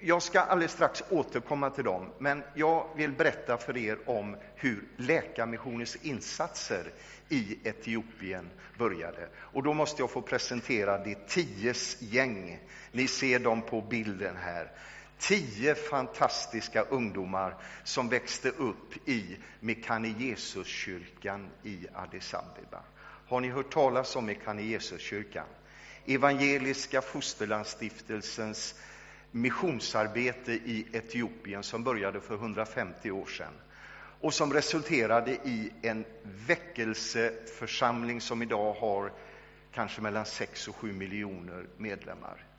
jag 0.03 0.23
ska 0.23 0.41
alldeles 0.41 0.73
strax 0.73 1.03
återkomma 1.11 1.71
till 1.71 1.85
dem, 1.85 2.11
men 2.19 2.43
jag 2.55 2.87
vill 2.97 3.13
berätta 3.13 3.57
för 3.57 3.77
er 3.77 3.99
om 4.07 4.37
hur 4.55 4.89
Läkarmissionens 4.97 5.97
insatser 5.97 6.93
i 7.29 7.59
Etiopien 7.65 8.51
började. 8.79 9.29
Och 9.37 9.63
då 9.63 9.75
måste 9.75 10.03
jag 10.03 10.11
få 10.11 10.23
presentera 10.23 10.99
det 10.99 11.29
ties 11.29 12.03
gäng. 12.03 12.59
Ni 12.93 13.09
ser 13.09 13.39
dem 13.39 13.63
på 13.63 13.81
bilden 13.81 14.37
här. 14.37 14.73
Tio 15.21 15.75
fantastiska 15.75 16.83
ungdomar 16.83 17.57
som 17.85 18.09
växte 18.09 18.49
upp 18.49 19.09
i 19.09 19.37
Mekane 19.61 20.09
Jesus-kyrkan 20.09 21.51
i 21.63 21.87
Addis 21.95 22.35
Abeba. 22.35 22.83
Har 23.29 23.41
ni 23.41 23.49
hört 23.49 23.73
talas 23.73 24.17
om 24.17 24.27
Mekane 24.27 24.63
Jesus-kyrkan? 24.63 25.47
Evangeliska 26.07 27.01
Fosterlandsstiftelsens 27.03 28.75
missionsarbete 29.31 30.53
i 30.53 30.87
Etiopien 30.93 31.63
som 31.63 31.85
började 31.85 32.21
för 32.21 32.35
150 32.35 33.11
år 33.11 33.27
sedan 33.27 33.55
och 34.21 34.35
som 34.35 34.53
resulterade 34.53 35.31
i 35.31 35.73
en 35.83 36.05
väckelseförsamling 36.47 38.21
som 38.21 38.43
idag 38.43 38.73
har 38.73 39.13
kanske 39.73 40.01
mellan 40.01 40.27
6 40.27 40.69
och 40.69 40.77
7 40.77 40.93
miljoner 40.93 41.67
medlemmar. 41.77 42.50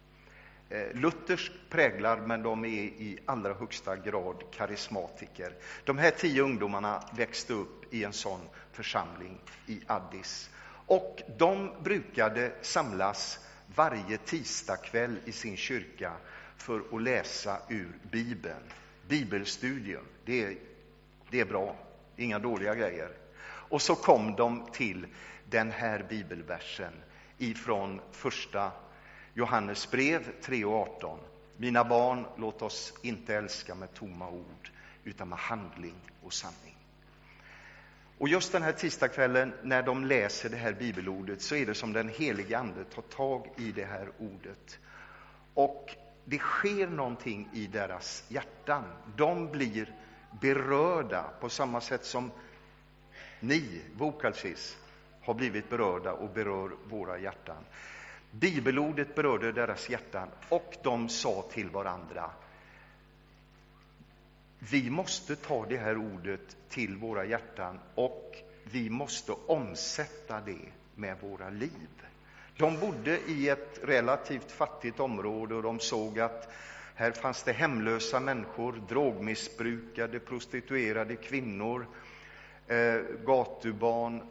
Eh, 0.72 0.94
Luthers 0.94 1.52
präglar, 1.70 2.18
men 2.18 2.44
de 2.44 2.66
är 2.66 2.84
i 2.84 3.20
allra 3.26 3.54
högsta 3.54 3.96
grad 3.96 4.44
karismatiker. 4.52 5.54
De 5.84 5.98
här 5.98 6.12
tio 6.12 6.42
ungdomarna 6.44 7.04
växte 7.14 7.54
upp 7.54 7.94
i 7.94 8.04
en 8.04 8.14
sån 8.14 8.40
församling 8.72 9.42
i 9.68 9.82
Addis. 9.88 10.50
Och 10.86 11.22
de 11.38 11.72
brukade 11.84 12.52
samlas 12.62 13.40
varje 13.76 14.18
tisdagkväll 14.18 15.16
i 15.26 15.32
sin 15.32 15.58
kyrka 15.58 16.14
för 16.58 16.82
att 16.92 17.02
läsa 17.02 17.58
ur 17.70 17.92
Bibeln. 18.12 18.64
Bibelstudium, 19.08 20.06
det 20.26 20.44
är, 20.44 20.56
det 21.30 21.40
är 21.40 21.46
bra, 21.46 21.76
inga 22.18 22.40
dåliga 22.40 22.76
grejer. 22.76 23.12
Och 23.44 23.82
så 23.82 23.96
kom 23.96 24.36
de 24.36 24.68
till 24.72 25.08
den 25.50 25.72
här 25.72 26.06
bibelversen 26.10 26.94
ifrån 27.38 28.02
första 28.12 28.72
Johannes 29.34 29.92
brev 29.92 30.42
3 30.42 30.66
och 30.66 30.74
18. 30.74 31.20
Mina 31.58 31.84
barn, 31.84 32.26
låt 32.38 32.62
oss 32.62 32.94
inte 33.02 33.36
älska 33.36 33.76
med 33.76 33.94
tomma 33.94 34.30
ord, 34.30 34.70
utan 35.04 35.30
med 35.30 35.40
handling 35.40 35.96
och 36.22 36.34
sanning. 36.34 36.78
Och 38.18 38.30
just 38.30 38.52
den 38.52 38.62
här 38.62 38.72
tisdagskvällen, 38.72 39.54
när 39.64 39.84
de 39.84 40.06
läser 40.06 40.50
det 40.50 40.58
här 40.58 40.74
bibelordet, 40.74 41.42
så 41.42 41.56
är 41.56 41.66
det 41.66 41.74
som 41.74 41.94
den 41.94 42.10
helige 42.10 42.58
Ande 42.58 42.84
tar 42.84 43.02
tag 43.02 43.48
i 43.58 43.72
det 43.72 43.86
här 43.86 44.12
ordet. 44.20 44.80
Och 45.54 45.96
det 46.26 46.38
sker 46.38 46.88
någonting 46.88 47.50
i 47.54 47.68
deras 47.68 48.24
hjärtan. 48.28 48.84
De 49.16 49.52
blir 49.52 49.96
berörda 50.42 51.24
på 51.40 51.50
samma 51.50 51.82
sätt 51.82 52.06
som 52.06 52.32
ni, 53.40 53.82
Vokalsis, 53.98 54.78
har 55.22 55.34
blivit 55.34 55.70
berörda 55.70 56.14
och 56.14 56.30
berör 56.30 56.72
våra 56.90 57.20
hjärtan. 57.20 57.64
Bibelordet 58.32 59.16
berörde 59.16 59.52
deras 59.52 59.90
hjärtan 59.90 60.30
och 60.50 60.78
de 60.84 61.10
sa 61.10 61.46
till 61.52 61.70
varandra 61.70 62.32
vi 64.70 64.90
måste 64.90 65.36
ta 65.36 65.66
det 65.66 65.78
här 65.78 65.98
ordet 65.98 66.58
till 66.70 66.98
våra 66.98 67.26
hjärtan 67.26 67.80
och 67.96 68.38
vi 68.64 68.90
måste 68.90 69.32
omsätta 69.48 70.42
det 70.42 70.72
med 70.96 71.18
våra 71.22 71.50
liv. 71.50 71.90
De 72.58 72.80
bodde 72.80 73.20
i 73.28 73.50
ett 73.50 73.80
relativt 73.84 74.52
fattigt 74.52 75.00
område 75.00 75.56
och 75.56 75.64
de 75.64 75.80
såg 75.80 76.20
att 76.20 76.54
här 76.96 77.12
fanns 77.12 77.44
det 77.44 77.52
hemlösa 77.54 78.20
människor, 78.20 78.82
drogmissbrukade, 78.90 80.20
prostituerade 80.20 81.16
kvinnor, 81.16 81.88
eh, 82.68 83.02
gatubarn, 83.26 84.22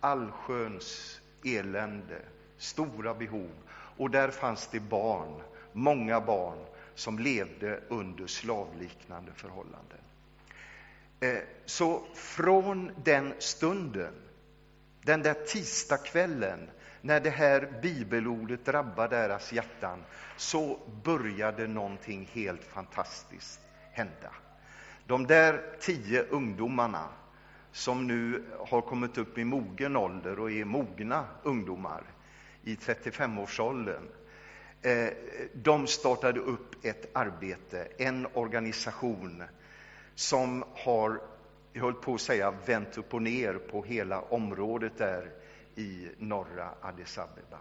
allsköns 0.00 1.20
elände, 1.44 2.20
stora 2.58 3.14
behov. 3.14 3.50
Och 3.96 4.10
där 4.10 4.30
fanns 4.30 4.66
det 4.66 4.80
barn, 4.80 5.42
många 5.72 6.20
barn, 6.20 6.58
som 6.94 7.18
levde 7.18 7.80
under 7.88 8.26
slavliknande 8.26 9.32
förhållanden. 9.34 9.98
Eh, 11.20 11.38
så 11.64 12.02
från 12.14 12.90
den 13.04 13.34
stunden, 13.38 14.14
den 15.02 15.22
där 15.22 15.34
tisdagskvällen, 15.34 16.70
när 17.00 17.20
det 17.20 17.30
här 17.30 17.78
bibelordet 17.82 18.64
drabbade 18.64 19.16
deras 19.16 19.52
hjärtan, 19.52 20.04
så 20.36 20.78
började 21.04 21.66
någonting 21.66 22.28
helt 22.32 22.64
fantastiskt 22.64 23.60
hända. 23.92 24.32
De 25.06 25.26
där 25.26 25.62
tio 25.80 26.22
ungdomarna 26.22 27.08
som 27.72 28.06
nu 28.06 28.44
har 28.58 28.80
kommit 28.80 29.18
upp 29.18 29.38
i 29.38 29.44
mogen 29.44 29.96
ålder 29.96 30.40
och 30.40 30.50
är 30.50 30.64
mogna 30.64 31.24
ungdomar 31.42 32.02
i 32.64 32.74
35-årsåldern, 32.74 34.08
eh, 34.82 35.08
de 35.52 35.86
startade 35.86 36.40
upp 36.40 36.84
ett 36.84 37.10
arbete, 37.12 37.88
en 37.98 38.26
organisation 38.34 39.42
som 40.14 40.64
har, 40.74 41.20
jag 41.72 41.82
höll 41.82 41.94
på 41.94 42.14
att 42.14 42.20
säga, 42.20 42.54
vänt 42.66 42.98
upp 42.98 43.14
och 43.14 43.22
ner 43.22 43.54
på 43.54 43.82
hela 43.82 44.20
området 44.20 44.98
där 44.98 45.30
i 45.74 46.08
norra 46.18 46.70
Addis 46.80 47.18
Abeba. 47.18 47.58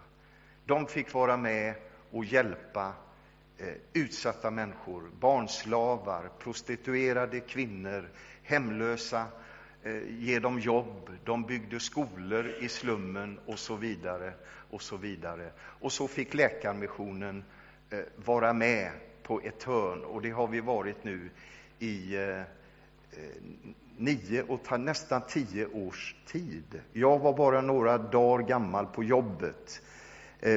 De 0.66 0.88
fick 0.88 1.13
vara 1.13 1.38
med 1.38 1.74
och 2.12 2.25
hjälpa 2.25 2.94
eh, 3.58 3.74
utsatta 3.94 4.51
människor, 4.51 5.10
barnslavar, 5.20 6.30
prostituerade 6.39 7.39
kvinnor, 7.39 8.10
hemlösa, 8.44 9.25
Eh, 9.84 10.19
ge 10.19 10.39
dem 10.39 10.60
jobb, 10.60 11.10
de 11.25 11.43
byggde 11.43 11.79
skolor 11.79 12.48
i 12.60 12.69
slummen 12.69 13.39
och 13.46 13.60
så 13.60 13.75
vidare. 13.75 14.34
Och 14.69 14.81
så 14.81 14.98
vidare. 14.98 15.50
Och 15.60 15.91
så 15.91 16.07
fick 16.07 16.34
Läkarmissionen 16.34 17.43
eh, 17.89 18.00
vara 18.15 18.53
med 18.53 18.91
på 19.24 19.41
ett 19.43 19.63
hörn 19.63 20.03
och 20.03 20.22
det 20.22 20.29
har 20.29 20.48
vi 20.48 20.60
varit 20.60 21.03
nu 21.03 21.29
i 21.79 22.15
eh, 22.15 22.41
nio 23.98 24.43
och 24.43 24.79
nästan 24.79 25.22
tio 25.27 25.65
års 25.65 26.15
tid. 26.25 26.81
Jag 26.93 27.19
var 27.19 27.34
bara 27.34 27.62
några 27.62 27.98
dagar 27.98 28.48
gammal 28.48 28.86
på 28.86 29.03
jobbet 29.03 29.81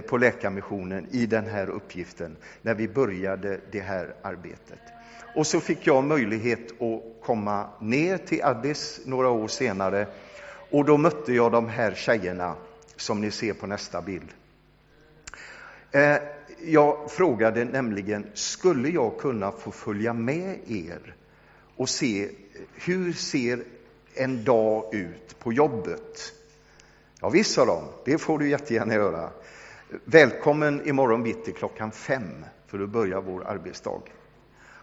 på 0.09 0.17
Läkarmissionen 0.17 1.07
i 1.11 1.27
den 1.27 1.45
här 1.45 1.71
uppgiften 1.71 2.37
när 2.63 2.75
vi 2.75 2.89
började 2.89 3.61
det 3.71 3.81
här 3.81 4.15
arbetet. 4.23 5.00
Och 5.35 5.47
så 5.47 5.61
fick 5.61 5.87
jag 5.87 6.05
möjlighet 6.05 6.83
att 6.83 7.23
komma 7.23 7.67
ner 7.81 8.19
till 8.19 8.43
Addis 8.43 9.01
några 9.05 9.29
år 9.29 9.49
senare 9.49 10.07
och 10.71 10.85
då 10.85 10.97
mötte 10.97 11.33
jag 11.33 11.53
de 11.53 11.69
här 11.69 11.95
tjejerna 11.95 12.55
som 12.97 13.21
ni 13.21 13.31
ser 13.31 13.53
på 13.53 13.67
nästa 13.67 14.03
bild. 14.03 14.29
Eh, 15.93 16.17
jag 16.65 17.11
frågade 17.11 17.65
nämligen, 17.65 18.27
skulle 18.35 18.89
jag 18.89 19.19
kunna 19.19 19.53
få 19.53 19.71
följa 19.71 20.13
med 20.13 20.59
er 20.67 21.15
och 21.77 21.89
se 21.89 22.29
hur 22.75 23.13
ser 23.13 23.63
en 24.15 24.45
dag 24.45 24.95
ut 24.95 25.39
på 25.39 25.53
jobbet? 25.53 26.33
Ja, 27.21 27.29
visst, 27.29 27.55
sa 27.55 27.65
de, 27.65 27.85
det 28.05 28.19
får 28.19 28.39
du 28.39 28.49
jättegärna 28.49 28.95
göra. 28.95 29.31
Välkommen 30.05 30.89
imorgon 30.89 31.23
bitti 31.23 31.53
klockan 31.53 31.93
fem, 31.93 32.45
för 32.67 32.79
då 32.79 32.87
börjar 32.87 33.21
vår 33.21 33.47
arbetsdag. 33.47 34.01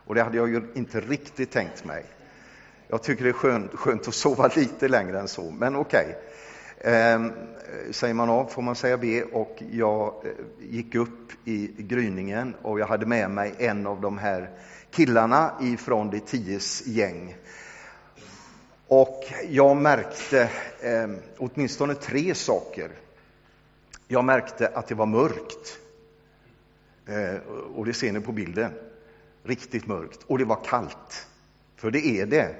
Och 0.07 0.15
det 0.15 0.23
hade 0.23 0.37
jag 0.37 0.49
ju 0.49 0.61
inte 0.73 0.99
riktigt 0.99 1.51
tänkt 1.51 1.85
mig. 1.85 2.05
Jag 2.87 3.03
tycker 3.03 3.23
det 3.23 3.29
är 3.29 3.33
skönt, 3.33 3.73
skönt 3.73 4.07
att 4.07 4.13
sova 4.13 4.47
lite 4.55 4.87
längre 4.87 5.19
än 5.19 5.27
så, 5.27 5.51
men 5.51 5.75
okej. 5.75 6.05
Okay. 6.79 6.93
Eh, 6.93 7.21
säger 7.91 8.13
man 8.13 8.29
A 8.29 8.47
får 8.49 8.61
man 8.61 8.75
säga 8.75 8.97
B 8.97 9.23
och 9.23 9.63
jag 9.71 10.13
eh, 10.25 10.31
gick 10.59 10.95
upp 10.95 11.31
i 11.45 11.71
gryningen 11.77 12.55
och 12.61 12.79
jag 12.79 12.87
hade 12.87 13.05
med 13.05 13.31
mig 13.31 13.53
en 13.57 13.87
av 13.87 14.01
de 14.01 14.17
här 14.17 14.49
killarna 14.91 15.51
ifrån 15.61 16.09
de 16.09 16.19
ties 16.19 16.87
gäng. 16.87 17.35
Och 18.87 19.23
jag 19.49 19.77
märkte 19.77 20.49
eh, 20.81 21.09
åtminstone 21.37 21.95
tre 21.95 22.35
saker. 22.35 22.91
Jag 24.07 24.25
märkte 24.25 24.67
att 24.67 24.87
det 24.87 24.95
var 24.95 25.05
mörkt. 25.05 25.79
Eh, 27.05 27.35
och 27.75 27.85
det 27.85 27.93
ser 27.93 28.11
ni 28.11 28.19
på 28.19 28.31
bilden. 28.31 28.71
Riktigt 29.47 29.87
mörkt. 29.87 30.23
Och 30.23 30.37
det 30.37 30.45
var 30.45 30.63
kallt. 30.63 31.27
För 31.75 31.91
det 31.91 32.05
är 32.05 32.25
det 32.25 32.55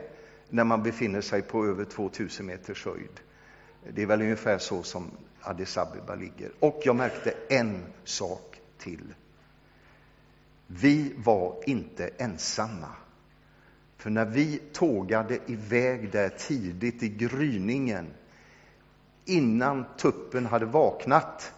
när 0.49 0.63
man 0.63 0.83
befinner 0.83 1.21
sig 1.21 1.41
på 1.41 1.65
över 1.65 1.85
2000 1.85 2.45
meters 2.45 2.85
höjd. 2.85 3.19
Det 3.89 4.01
är 4.01 4.05
väl 4.05 4.21
ungefär 4.21 4.57
så 4.57 4.83
som 4.83 5.11
Addis 5.41 5.77
Abeba 5.77 6.15
ligger. 6.15 6.51
Och 6.59 6.81
jag 6.83 6.95
märkte 6.95 7.33
en 7.49 7.83
sak 8.03 8.61
till. 8.77 9.13
Vi 10.67 11.13
var 11.17 11.63
inte 11.65 12.09
ensamma. 12.17 12.89
För 13.97 14.09
när 14.09 14.25
vi 14.25 14.61
tågade 14.73 15.39
iväg 15.45 16.11
där 16.11 16.29
tidigt 16.29 17.03
i 17.03 17.09
gryningen, 17.09 18.07
innan 19.25 19.85
tuppen 19.97 20.45
hade 20.45 20.65
vaknat, 20.65 21.53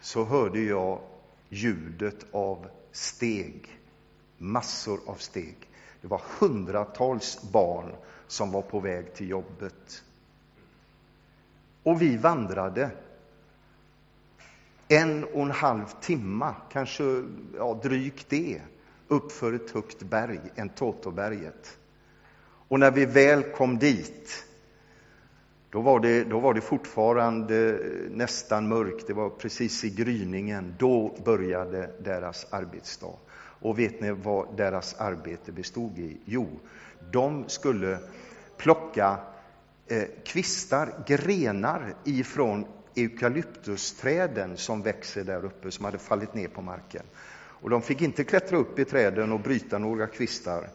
så 0.00 0.24
hörde 0.24 0.60
jag 0.60 1.00
ljudet 1.48 2.26
av 2.32 2.66
steg, 2.98 3.78
massor 4.38 5.00
av 5.06 5.14
steg. 5.14 5.56
Det 6.00 6.08
var 6.08 6.22
hundratals 6.38 7.42
barn 7.52 7.94
som 8.26 8.52
var 8.52 8.62
på 8.62 8.80
väg 8.80 9.14
till 9.14 9.28
jobbet. 9.28 10.02
Och 11.82 12.02
vi 12.02 12.16
vandrade 12.16 12.90
en 14.88 15.24
och 15.24 15.42
en 15.42 15.50
halv 15.50 15.84
timme, 16.00 16.54
kanske 16.72 17.24
ja, 17.56 17.80
drygt 17.82 18.28
det, 18.28 18.60
uppför 19.08 19.52
ett 19.52 19.70
högt 19.70 20.02
berg, 20.02 20.40
Entotoberget. 20.56 21.78
Och 22.68 22.80
när 22.80 22.90
vi 22.90 23.06
väl 23.06 23.42
kom 23.42 23.78
dit, 23.78 24.47
då 25.70 25.80
var, 25.80 26.00
det, 26.00 26.24
då 26.24 26.40
var 26.40 26.54
det 26.54 26.60
fortfarande 26.60 27.68
eh, 27.68 28.10
nästan 28.10 28.68
mörkt, 28.68 29.06
det 29.06 29.12
var 29.12 29.30
precis 29.30 29.84
i 29.84 29.90
gryningen. 29.90 30.74
Då 30.78 31.16
började 31.24 31.90
deras 31.98 32.46
arbetsdag. 32.50 33.16
Och 33.60 33.78
vet 33.78 34.00
ni 34.00 34.10
vad 34.10 34.56
deras 34.56 34.94
arbete 34.94 35.52
bestod 35.52 35.98
i? 35.98 36.16
Jo, 36.24 36.46
de 37.12 37.44
skulle 37.48 37.98
plocka 38.56 39.16
eh, 39.86 40.04
kvistar, 40.24 41.04
grenar 41.06 41.94
ifrån 42.04 42.66
eukalyptusträden 42.94 44.56
som 44.56 44.82
växer 44.82 45.24
där 45.24 45.44
uppe, 45.44 45.70
som 45.70 45.84
hade 45.84 45.98
fallit 45.98 46.34
ner 46.34 46.48
på 46.48 46.62
marken. 46.62 47.02
Och 47.60 47.70
de 47.70 47.82
fick 47.82 48.02
inte 48.02 48.24
klättra 48.24 48.58
upp 48.58 48.78
i 48.78 48.84
träden 48.84 49.32
och 49.32 49.40
bryta 49.40 49.78
några 49.78 50.06
kvistar, 50.06 50.68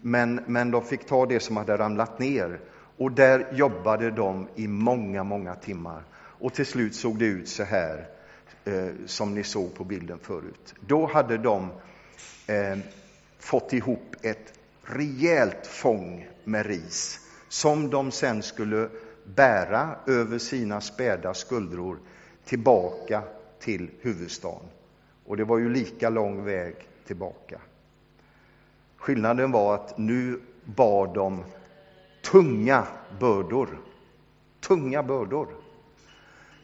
men, 0.00 0.40
men 0.46 0.70
de 0.70 0.84
fick 0.84 1.06
ta 1.06 1.26
det 1.26 1.40
som 1.40 1.56
hade 1.56 1.76
ramlat 1.76 2.18
ner. 2.18 2.60
Och 2.96 3.12
där 3.12 3.46
jobbade 3.52 4.10
de 4.10 4.48
i 4.54 4.68
många, 4.68 5.24
många 5.24 5.54
timmar. 5.54 6.02
Och 6.14 6.54
till 6.54 6.66
slut 6.66 6.94
såg 6.94 7.18
det 7.18 7.24
ut 7.24 7.48
så 7.48 7.62
här, 7.62 8.08
eh, 8.64 8.88
som 9.06 9.34
ni 9.34 9.44
såg 9.44 9.74
på 9.74 9.84
bilden 9.84 10.18
förut. 10.18 10.74
Då 10.80 11.06
hade 11.06 11.38
de 11.38 11.68
eh, 12.46 12.78
fått 13.38 13.72
ihop 13.72 14.16
ett 14.22 14.52
rejält 14.82 15.66
fång 15.66 16.28
med 16.44 16.66
ris 16.66 17.20
som 17.48 17.90
de 17.90 18.10
sen 18.10 18.42
skulle 18.42 18.88
bära 19.24 19.96
över 20.06 20.38
sina 20.38 20.80
späda 20.80 21.34
skuldror 21.34 21.98
tillbaka 22.44 23.22
till 23.58 23.90
huvudstaden. 24.00 24.68
Och 25.26 25.36
det 25.36 25.44
var 25.44 25.58
ju 25.58 25.68
lika 25.68 26.10
lång 26.10 26.44
väg 26.44 26.74
tillbaka. 27.06 27.60
Skillnaden 28.96 29.52
var 29.52 29.74
att 29.74 29.98
nu 29.98 30.40
bar 30.64 31.14
de 31.14 31.44
tunga 32.32 32.86
bördor. 33.20 33.78
Tunga 34.60 35.02
bördor. 35.02 35.48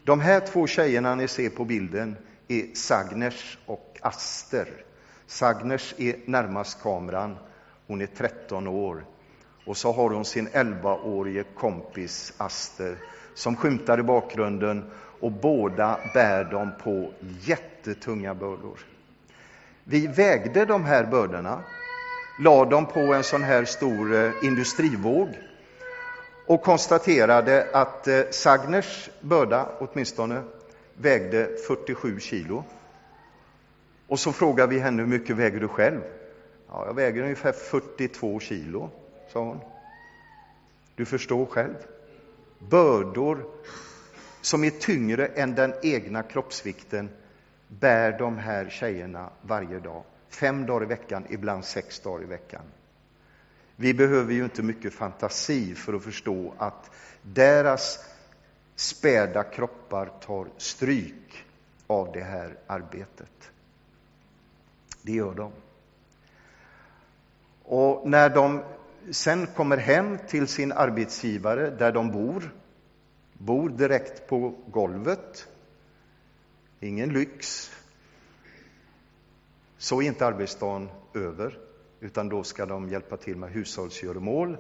De 0.05 0.21
här 0.21 0.41
två 0.41 0.67
tjejerna 0.67 1.15
ni 1.15 1.29
ser 1.29 1.51
på 1.51 1.65
bilden 1.65 2.17
är 2.49 2.75
Sagners 2.75 3.59
och 3.67 3.99
Aster. 4.03 4.69
Sagners 5.27 5.95
är 5.99 6.17
närmast 6.25 6.83
kameran. 6.83 7.37
Hon 7.87 8.01
är 8.01 8.07
13 8.07 8.69
år. 8.69 9.05
Och 9.67 9.77
så 9.77 9.93
har 9.93 10.11
hon 10.11 10.25
sin 10.25 10.49
11-årige 10.49 11.45
kompis 11.55 12.33
Aster 12.37 12.97
som 13.35 13.57
skymtar 13.57 14.01
i 14.01 14.03
bakgrunden 14.03 14.91
och 15.21 15.33
båda 15.33 16.01
bär 16.15 16.45
de 16.45 16.71
på 16.83 17.13
jättetunga 17.41 18.35
bördor. 18.35 18.79
Vi 19.85 20.07
vägde 20.07 20.65
de 20.65 20.85
här 20.85 21.05
bördorna, 21.05 21.63
la 22.41 22.65
dem 22.65 22.87
på 22.87 23.01
en 23.01 23.25
sån 23.25 23.43
här 23.43 23.65
stor 23.65 24.15
eh, 24.15 24.33
industrivåg 24.43 25.29
och 26.49 26.63
konstaterade 26.63 27.67
att 27.73 28.09
eh, 28.09 28.21
Sagners 28.31 29.11
börda 29.21 29.69
åtminstone 29.79 30.43
vägde 30.95 31.49
47 31.67 32.21
kilo. 32.21 32.65
Och 34.07 34.21
så 34.21 34.33
frågade 34.33 34.75
vi 34.75 34.81
henne 34.81 35.03
hur 35.03 35.09
mycket 35.09 35.37
väger 35.37 35.61
du 35.61 35.69
själv? 35.69 36.01
Ja, 36.69 36.87
jag 36.87 36.95
väger 36.95 37.23
ungefär 37.23 37.53
42 37.53 38.41
kilo, 38.41 38.91
sa 39.33 39.45
hon. 39.45 39.61
Du 40.95 41.05
förstår 41.05 41.47
själv. 41.47 41.75
Bördor 42.59 43.45
som 44.41 44.65
är 44.65 44.71
tyngre 44.71 45.27
än 45.27 45.55
den 45.55 45.75
egna 45.83 46.23
kroppsvikten 46.23 47.09
bär 47.69 48.19
de 48.19 48.39
här 48.39 48.69
tjejerna 48.69 49.31
varje 49.43 49.79
dag. 49.79 50.03
Fem 50.29 50.67
dagar 50.67 50.83
i 50.83 50.89
veckan, 50.89 51.27
ibland 51.31 51.65
sex 51.65 52.01
dagar 52.01 52.23
i 52.23 52.27
veckan. 52.27 52.63
Vi 53.81 53.95
behöver 53.95 54.33
ju 54.33 54.45
inte 54.45 54.63
mycket 54.63 54.95
fantasi 54.95 55.75
för 55.75 55.95
att 55.95 56.03
förstå 56.03 56.55
att 56.59 56.91
deras 57.23 57.99
späda 58.77 59.45
kroppar 59.45 60.07
tar 60.07 60.47
stryk 60.57 61.45
av 61.87 62.13
det 62.13 62.21
här 62.21 62.57
arbetet. 62.67 63.51
Det 65.03 65.13
gör 65.13 65.35
de. 65.35 65.53
Och 67.63 68.11
när 68.11 68.31
de 68.31 68.63
sen 69.11 69.47
kommer 69.47 69.77
hem 69.77 70.19
till 70.29 70.47
sin 70.47 70.73
arbetsgivare 70.73 71.71
där 71.71 71.93
de 71.93 72.11
bor, 72.11 72.55
bor 73.33 73.69
direkt 73.69 74.29
på 74.29 74.55
golvet, 74.67 75.49
ingen 76.81 77.13
lyx, 77.13 77.71
så 79.79 80.03
är 80.03 80.07
inte 80.07 80.27
arbetsdagen 80.27 80.89
över, 81.15 81.68
utan 82.01 82.29
då 82.29 82.43
ska 82.45 82.67
de 82.67 82.89
hjälpa 82.89 83.17
till 83.17 83.37
med 83.37 83.51
hushållsgöromål 83.51 84.57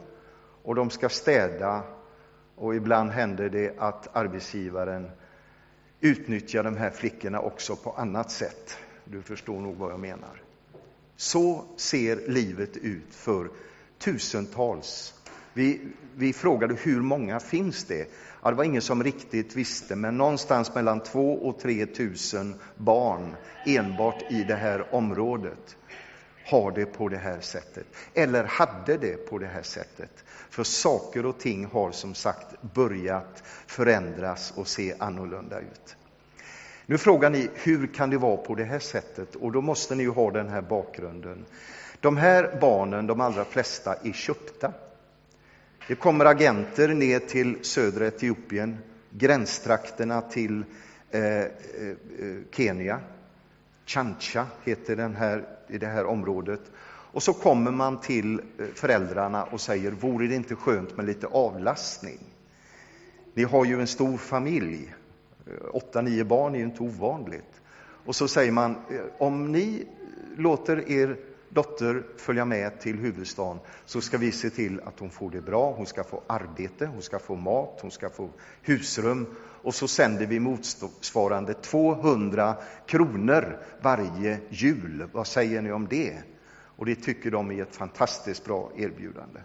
och 0.63 0.75
de 0.75 0.91
ska 0.91 1.09
städa 1.09 1.83
och 2.55 2.75
ibland 2.75 3.11
händer 3.11 3.49
det 3.49 3.75
att 3.79 4.17
arbetsgivaren 4.17 5.11
utnyttjar 6.01 6.65
de 6.65 6.77
här 6.77 6.91
flickorna 6.91 7.41
också 7.41 7.77
på 7.77 7.91
annat 7.91 8.31
sätt. 8.31 8.79
Du 9.05 9.23
förstår 9.23 9.61
nog 9.61 9.77
vad 9.77 9.93
jag 9.93 10.01
menar. 10.01 10.43
Så 11.17 11.65
ser 11.77 12.29
livet 12.29 12.77
ut 12.77 13.15
för 13.15 13.51
tusentals. 13.99 15.15
Vi, 15.53 15.81
vi 16.17 16.33
frågade 16.33 16.75
hur 16.75 17.01
många 17.01 17.41
finns 17.41 17.85
det? 17.85 18.09
Ja, 18.43 18.51
det 18.51 18.57
var 18.57 18.65
ingen 18.65 18.83
som 18.83 19.03
riktigt 19.05 19.57
visste, 19.57 19.97
men 19.97 20.19
någonstans 20.19 20.75
mellan 20.75 21.01
2 21.01 21.33
och 21.33 21.59
tre 21.59 21.87
tusen 21.87 22.55
barn 22.77 23.37
enbart 23.65 24.23
i 24.31 24.45
det 24.45 24.55
här 24.57 24.95
området 24.95 25.77
har 26.49 26.73
det 26.73 26.87
på 26.87 27.09
det 27.09 27.17
här 27.17 27.41
sättet, 27.41 27.87
eller 28.15 28.45
hade 28.45 28.97
det 28.97 29.17
på 29.31 29.39
det 29.39 29.47
här 29.47 29.63
sättet. 29.63 30.25
För 30.51 30.65
saker 30.65 31.27
och 31.27 31.39
ting 31.39 31.65
har 31.67 31.93
som 31.93 32.15
sagt 32.15 32.63
börjat 32.75 33.43
förändras 33.67 34.53
och 34.57 34.69
se 34.69 34.95
annorlunda 34.99 35.61
ut. 35.61 35.97
Nu 36.87 36.99
frågar 36.99 37.31
ni, 37.31 37.51
hur 37.55 37.87
kan 37.87 38.11
det 38.11 38.19
vara 38.19 38.37
på 38.37 38.55
det 38.55 38.65
här 38.65 38.79
sättet? 38.79 39.35
Och 39.35 39.53
då 39.53 39.61
måste 39.61 39.95
ni 39.95 40.03
ju 40.03 40.11
ha 40.11 40.31
den 40.31 40.49
här 40.49 40.63
bakgrunden. 40.63 41.45
De 42.01 42.17
här 42.17 42.59
barnen, 42.61 43.07
de 43.07 43.21
allra 43.21 43.45
flesta, 43.45 43.95
är 43.95 44.13
köpta. 44.13 44.73
Det 45.89 45.95
kommer 45.95 46.25
agenter 46.25 46.89
ner 46.89 47.19
till 47.19 47.65
södra 47.65 48.07
Etiopien, 48.07 48.79
gränstrakterna 49.11 50.21
till 50.21 50.65
eh, 51.11 51.23
eh, 51.23 51.41
eh 51.41 52.37
Kenya. 52.51 53.01
Chancha 53.89 54.47
heter 54.65 54.97
den 54.97 55.17
här, 55.17 55.49
i 55.69 55.79
det 55.79 55.87
här 55.87 56.05
området. 56.05 56.61
Och 57.13 57.23
så 57.23 57.33
kommer 57.33 57.71
man 57.71 58.01
till 58.01 58.41
eh, 58.59 58.67
föräldrarna 58.75 59.45
och 59.45 59.61
säger, 59.61 59.91
vore 59.91 60.27
det 60.27 60.35
inte 60.35 60.55
skönt 60.55 60.97
med 60.97 61.07
lite 61.07 61.27
avlastning? 61.27 62.19
Ni 63.35 63.43
har 63.43 63.65
ju 63.65 63.81
en 63.81 63.87
stor 63.87 64.17
familj, 64.17 64.95
eh, 65.47 65.53
åtta, 65.73 66.01
nio 66.01 66.25
barn 66.25 66.55
är 66.55 66.59
ju 66.59 66.65
inte 66.65 66.83
ovanligt. 66.83 67.61
Och 68.07 68.17
så 68.17 68.29
säger 68.29 68.53
man, 68.53 68.71
eh, 68.71 69.01
om 69.19 69.53
ni 69.53 69.87
låter 70.37 70.91
er 70.91 71.17
dotter 71.49 72.03
följa 72.17 72.45
med 72.45 72.81
till 72.81 72.99
huvudstaden 72.99 73.59
så 73.85 74.01
ska 74.01 74.19
vi 74.19 74.33
se 74.33 74.51
till 74.51 74.81
att 74.81 75.01
hon 75.01 75.11
får 75.11 75.31
det 75.31 75.41
bra. 75.41 75.73
Hon 75.73 75.87
ska 75.87 76.05
få 76.05 76.23
arbete, 76.27 76.87
hon 76.87 77.03
ska 77.03 77.19
få 77.19 77.37
mat, 77.37 77.79
hon 77.83 77.91
ska 77.91 78.11
få 78.11 78.29
husrum 78.63 79.27
och 79.63 79.75
så 79.75 79.89
sänder 79.89 80.27
vi 80.27 80.41
motsvarande 80.41 81.55
200 81.55 82.57
kronor 82.87 83.59
varje 83.81 84.41
jul. 84.49 85.09
Vad 85.13 85.27
säger 85.27 85.63
ni 85.63 85.73
om 85.73 85.89
det? 85.89 86.23
Och 86.51 86.87
det 86.87 86.95
tycker 86.95 87.31
de 87.31 87.51
är 87.51 87.63
ett 87.63 87.77
fantastiskt 87.77 88.45
bra 88.45 88.71
erbjudande. 88.77 89.41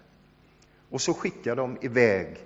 Och 0.89 1.01
så 1.01 1.13
skickar 1.13 1.55
de 1.55 1.77
iväg 1.81 2.37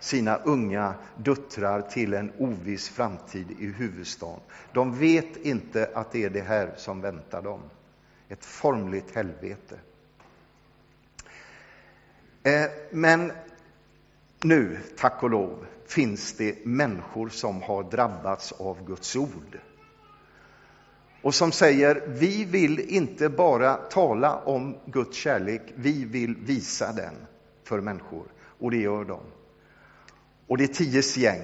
sina 0.00 0.36
unga 0.36 0.94
döttrar 1.16 1.80
till 1.80 2.14
en 2.14 2.32
oviss 2.38 2.88
framtid 2.88 3.46
i 3.58 3.66
huvudstaden. 3.66 4.40
De 4.72 4.98
vet 4.98 5.36
inte 5.36 5.90
att 5.94 6.12
det 6.12 6.24
är 6.24 6.30
det 6.30 6.40
här 6.40 6.72
som 6.76 7.00
väntar 7.00 7.42
dem. 7.42 7.60
Ett 8.28 8.44
formligt 8.44 9.14
helvete. 9.14 9.78
Eh, 12.42 12.70
men 12.90 13.32
nu, 14.42 14.78
tack 14.96 15.22
och 15.22 15.30
lov, 15.30 15.66
finns 15.90 16.32
det 16.32 16.66
människor 16.66 17.28
som 17.28 17.62
har 17.62 17.82
drabbats 17.82 18.52
av 18.52 18.86
Guds 18.86 19.16
ord 19.16 19.58
och 21.22 21.34
som 21.34 21.52
säger 21.52 22.02
vi 22.06 22.44
vill 22.44 22.80
inte 22.80 23.28
bara 23.28 23.74
tala 23.74 24.36
om 24.36 24.76
Guds 24.86 25.16
kärlek, 25.16 25.62
vi 25.74 26.04
vill 26.04 26.36
visa 26.36 26.92
den 26.92 27.14
för 27.64 27.80
människor. 27.80 28.26
Och 28.58 28.70
det 28.70 28.76
gör 28.76 29.04
de. 29.04 29.20
Och 30.46 30.58
det 30.58 30.66
tios 30.66 31.16
gäng 31.16 31.42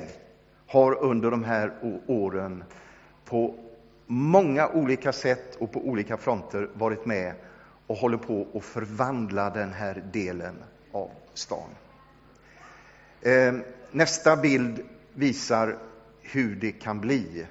har 0.67 1.03
under 1.03 1.31
de 1.31 1.45
här 1.45 1.73
åren 2.07 2.65
på 3.25 3.55
många 4.07 4.69
olika 4.69 5.13
sätt 5.13 5.57
och 5.57 5.73
på 5.73 5.81
olika 5.81 6.17
fronter 6.17 6.71
varit 6.75 7.07
med 7.07 7.35
och 7.87 7.97
håller 7.97 8.19
på 8.19 8.47
att 8.55 8.65
förvandla 8.65 9.51
den 9.51 9.73
här 9.73 10.05
delen 10.13 10.55
av 10.93 11.11
stan. 11.35 11.69
Ehm, 13.23 13.63
Nästa 13.91 14.37
bild 14.37 14.81
visar 15.15 15.79
hur 16.23 16.57
det 16.57 16.73
kan 16.73 17.01
bli. 17.01 17.47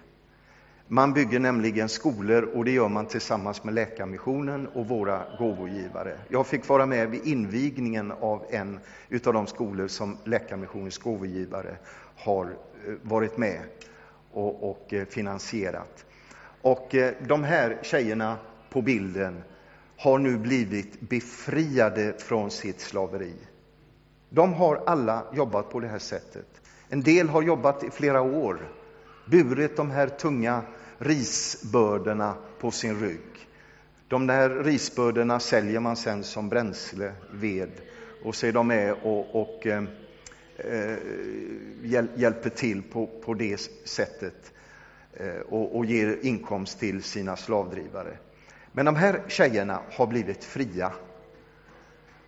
Man 0.87 1.13
bygger 1.13 1.39
nämligen 1.39 1.89
skolor 1.89 2.43
och 2.43 2.65
det 2.65 2.71
gör 2.71 2.89
man 2.89 3.05
tillsammans 3.05 3.63
med 3.63 3.73
Läkarmissionen 3.73 4.67
och 4.67 4.87
våra 4.87 5.23
gåvogivare. 5.37 6.17
Jag 6.29 6.47
fick 6.47 6.67
vara 6.67 6.85
med 6.85 7.09
vid 7.09 7.27
invigningen 7.27 8.11
av 8.11 8.45
en 8.49 8.79
av 9.25 9.33
de 9.33 9.47
skolor 9.47 9.87
som 9.87 10.17
Läkarmissionens 10.23 10.97
gåvogivare 10.97 11.77
har 12.15 12.45
eh, 12.45 12.93
varit 13.01 13.37
med 13.37 13.59
och, 14.31 14.69
och 14.69 14.93
eh, 14.93 15.05
finansierat. 15.05 16.05
Och 16.61 16.95
eh, 16.95 17.13
de 17.27 17.43
här 17.43 17.79
tjejerna 17.81 18.37
på 18.69 18.81
bilden 18.81 19.43
har 19.97 20.19
nu 20.19 20.37
blivit 20.37 21.01
befriade 21.01 22.13
från 22.19 22.51
sitt 22.51 22.79
slaveri. 22.79 23.35
De 24.29 24.53
har 24.53 24.83
alla 24.85 25.23
jobbat 25.33 25.69
på 25.69 25.79
det 25.79 25.88
här 25.88 25.99
sättet. 25.99 26.61
En 26.89 27.01
del 27.01 27.29
har 27.29 27.41
jobbat 27.41 27.83
i 27.83 27.89
flera 27.89 28.21
år, 28.21 28.71
burit 29.25 29.77
de 29.77 29.91
här 29.91 30.07
tunga 30.07 30.61
risbördorna 30.97 32.35
på 32.59 32.71
sin 32.71 32.99
rygg. 32.99 33.47
De 34.07 34.27
där 34.27 34.49
risbördorna 34.49 35.39
säljer 35.39 35.79
man 35.79 35.95
sen 35.95 36.23
som 36.23 36.49
bränsle, 36.49 37.13
ved, 37.31 37.71
och 38.23 38.35
så 38.35 38.47
är 38.47 38.51
de 38.51 38.67
med 38.67 38.95
och, 39.03 39.41
och 39.41 39.67
eh, 39.67 39.83
eh 40.57 40.97
hjälper 42.15 42.49
till 42.49 42.83
på, 42.83 43.07
på 43.07 43.33
det 43.33 43.57
sättet 43.85 44.53
eh, 45.13 45.39
och, 45.49 45.77
och 45.77 45.85
ger 45.85 46.19
inkomst 46.21 46.79
till 46.79 47.03
sina 47.03 47.35
slavdrivare. 47.35 48.17
Men 48.71 48.85
de 48.85 48.95
här 48.95 49.21
tjejerna 49.27 49.81
har 49.91 50.07
blivit 50.07 50.43
fria. 50.43 50.91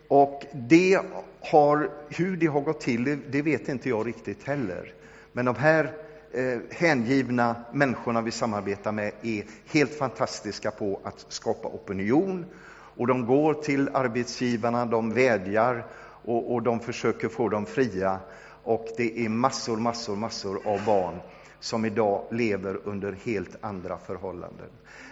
Och 0.08 0.46
det 0.54 1.00
har, 1.42 1.90
hur 2.10 2.38
det 2.38 2.48
har 2.48 2.62
gått 2.62 2.80
till, 2.80 3.20
det 3.30 3.42
vet 3.42 3.70
inte 3.70 3.90
jag 3.90 4.08
riktigt 4.08 4.44
heller. 4.44 4.94
Men 5.32 5.46
de 5.46 5.56
här 5.56 5.94
eh, 6.32 6.60
hängivna 6.72 7.56
människorna 7.74 8.22
vi 8.22 8.32
samarbetar 8.32 8.92
med 8.92 9.12
är 9.22 9.44
helt 9.66 9.94
fantastiska 9.94 10.72
på 10.72 11.00
att 11.04 11.26
skapa 11.30 11.68
opinion. 11.68 12.46
Och 12.70 13.08
de 13.08 13.26
går 13.26 13.54
till 13.54 13.90
arbetsgivarna, 13.94 14.86
de 14.86 15.14
vädjar 15.14 15.86
och, 16.26 16.54
och 16.54 16.62
de 16.62 16.80
försöker 16.80 17.30
få 17.30 17.50
dem 17.50 17.66
fria. 17.66 18.20
Och 18.64 18.88
det 18.98 19.26
är 19.26 19.30
massor, 19.30 19.78
massor, 19.78 20.16
massor 20.16 20.68
av 20.68 20.86
barn 20.86 21.20
som 21.60 21.86
idag 21.86 22.24
lever 22.32 22.80
under 22.84 23.18
helt 23.26 23.56
andra 23.62 23.98
förhållanden. 23.98 24.70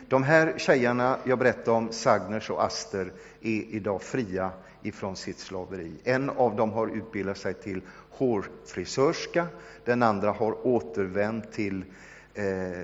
De 0.10 0.23
här 0.23 0.53
tjejerna 0.58 1.17
jag 1.23 1.39
berättade 1.39 1.77
om, 1.77 1.91
Sagners 1.91 2.49
och 2.49 2.63
Aster, 2.63 3.12
är 3.41 3.63
idag 3.75 4.01
fria 4.01 4.51
ifrån 4.88 5.15
sitt 5.15 5.39
slaveri. 5.39 5.91
En 6.04 6.30
av 6.30 6.56
dem 6.56 6.71
har 6.71 6.88
utbildat 6.88 7.38
sig 7.38 7.54
till 7.54 7.82
hårfrisörska, 8.10 9.48
den 9.86 10.04
andra 10.04 10.32
har 10.32 10.67
återvänt 10.67 11.52
till 11.52 11.86
eh, 12.34 12.80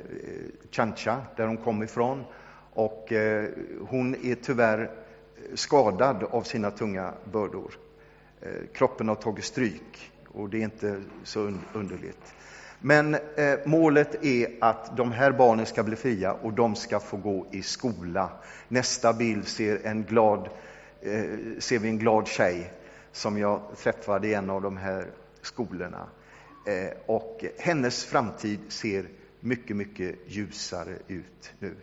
Chancha, 0.72 1.22
där 1.36 1.48
hon 1.48 1.58
kom 1.58 1.84
ifrån. 1.84 2.24
Och 2.74 3.12
eh, 3.12 3.50
hon 3.90 4.16
är 4.26 4.36
tyvärr 4.36 4.92
skadad 5.54 6.24
av 6.24 6.42
sina 6.42 6.72
tunga 6.72 7.14
bördor. 7.32 7.74
Eh, 8.42 8.50
kroppen 8.74 9.08
har 9.08 9.16
tagit 9.16 9.46
stryk 9.46 10.12
och 10.28 10.50
det 10.50 10.58
är 10.58 10.64
inte 10.64 11.02
så 11.24 11.54
underligt. 11.74 12.34
Men 12.80 13.16
eh, 13.16 13.60
målet 13.66 14.26
är 14.26 14.48
att 14.62 14.98
de 14.98 15.12
här 15.12 15.32
barnen 15.32 15.66
ska 15.66 15.84
bli 15.84 15.96
fria 15.96 16.34
och 16.34 16.54
de 16.54 16.76
ska 16.76 17.00
få 17.00 17.18
gå 17.18 17.46
i 17.52 17.62
skola. 17.62 18.30
Nästa 18.68 19.14
bild 19.14 19.48
ser, 19.48 19.80
en 19.84 20.04
glad, 20.04 20.50
Eh, 21.04 21.24
ser 21.60 21.80
vi 21.80 21.90
en 21.90 21.98
glad 21.98 22.28
tjej 22.28 22.74
som 23.12 23.38
jag 23.38 23.62
träffade 23.78 24.28
i 24.28 24.34
en 24.34 24.50
av 24.50 24.62
de 24.62 24.78
här 24.78 25.06
skolorna. 25.42 26.08
Eh, 26.66 26.98
och 27.06 27.46
hennes 27.58 28.06
framtid 28.06 28.60
ser 28.70 29.06
mycket, 29.40 29.76
mycket 29.76 30.16
ljusare 30.28 30.96
ut 31.08 31.54
nu. 31.60 31.76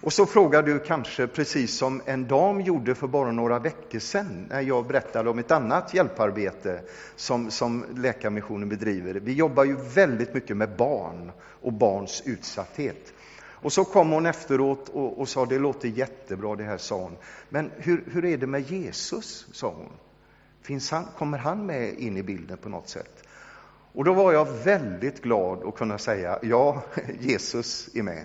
Och 0.00 0.12
så 0.12 0.26
frågar 0.26 0.62
du 0.62 0.78
kanske, 0.78 1.26
precis 1.26 1.76
som 1.76 2.02
en 2.04 2.26
dam 2.26 2.60
gjorde 2.60 2.94
för 2.94 3.06
bara 3.06 3.32
några 3.32 3.58
veckor 3.58 3.98
sedan, 3.98 4.46
när 4.48 4.60
jag 4.60 4.86
berättade 4.86 5.30
om 5.30 5.38
ett 5.38 5.50
annat 5.50 5.94
hjälparbete 5.94 6.80
som, 7.16 7.50
som 7.50 7.84
Läkarmissionen 7.96 8.68
bedriver. 8.68 9.14
Vi 9.14 9.32
jobbar 9.32 9.64
ju 9.64 9.76
väldigt 9.94 10.34
mycket 10.34 10.56
med 10.56 10.76
barn 10.76 11.32
och 11.40 11.72
barns 11.72 12.22
utsatthet. 12.26 13.12
Och 13.62 13.72
så 13.72 13.84
kom 13.84 14.10
hon 14.10 14.26
efteråt 14.26 14.88
och, 14.88 15.20
och 15.20 15.28
sa, 15.28 15.46
det 15.46 15.58
låter 15.58 15.88
jättebra 15.88 16.56
det 16.56 16.64
här, 16.64 16.78
sa 16.78 17.00
hon. 17.00 17.16
Men 17.48 17.70
hur, 17.76 18.04
hur 18.06 18.24
är 18.24 18.36
det 18.36 18.46
med 18.46 18.70
Jesus, 18.70 19.46
sa 19.52 19.68
hon. 19.76 19.92
Finns 20.62 20.90
han, 20.90 21.04
kommer 21.18 21.38
han 21.38 21.66
med 21.66 21.98
in 21.98 22.16
i 22.16 22.22
bilden 22.22 22.58
på 22.58 22.68
något 22.68 22.88
sätt? 22.88 23.24
Och 23.92 24.04
då 24.04 24.12
var 24.12 24.32
jag 24.32 24.44
väldigt 24.44 25.22
glad 25.22 25.64
att 25.64 25.74
kunna 25.74 25.98
säga, 25.98 26.38
ja, 26.42 26.82
Jesus 27.20 27.88
är 27.94 28.02
med. 28.02 28.24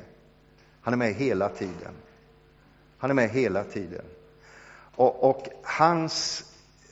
Han 0.82 0.94
är 0.94 0.98
med 0.98 1.14
hela 1.14 1.50
tiden. 1.50 1.94
Han 2.98 3.10
är 3.10 3.14
med 3.14 3.30
hela 3.30 3.64
tiden. 3.64 4.06
Och, 4.96 5.30
och 5.30 5.48
hans, 5.64 6.46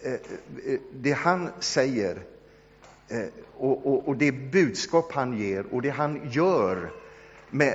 eh, 0.03 0.13
eh 0.13 0.79
det 0.93 1.11
han 1.11 1.49
säger 1.59 2.23
eh, 3.07 3.25
och, 3.57 3.87
och, 3.87 4.07
och, 4.07 4.17
det 4.17 4.31
budskap 4.31 5.11
han 5.11 5.37
ger 5.37 5.65
och 5.73 5.81
det 5.81 5.89
han 5.89 6.29
gör 6.31 6.91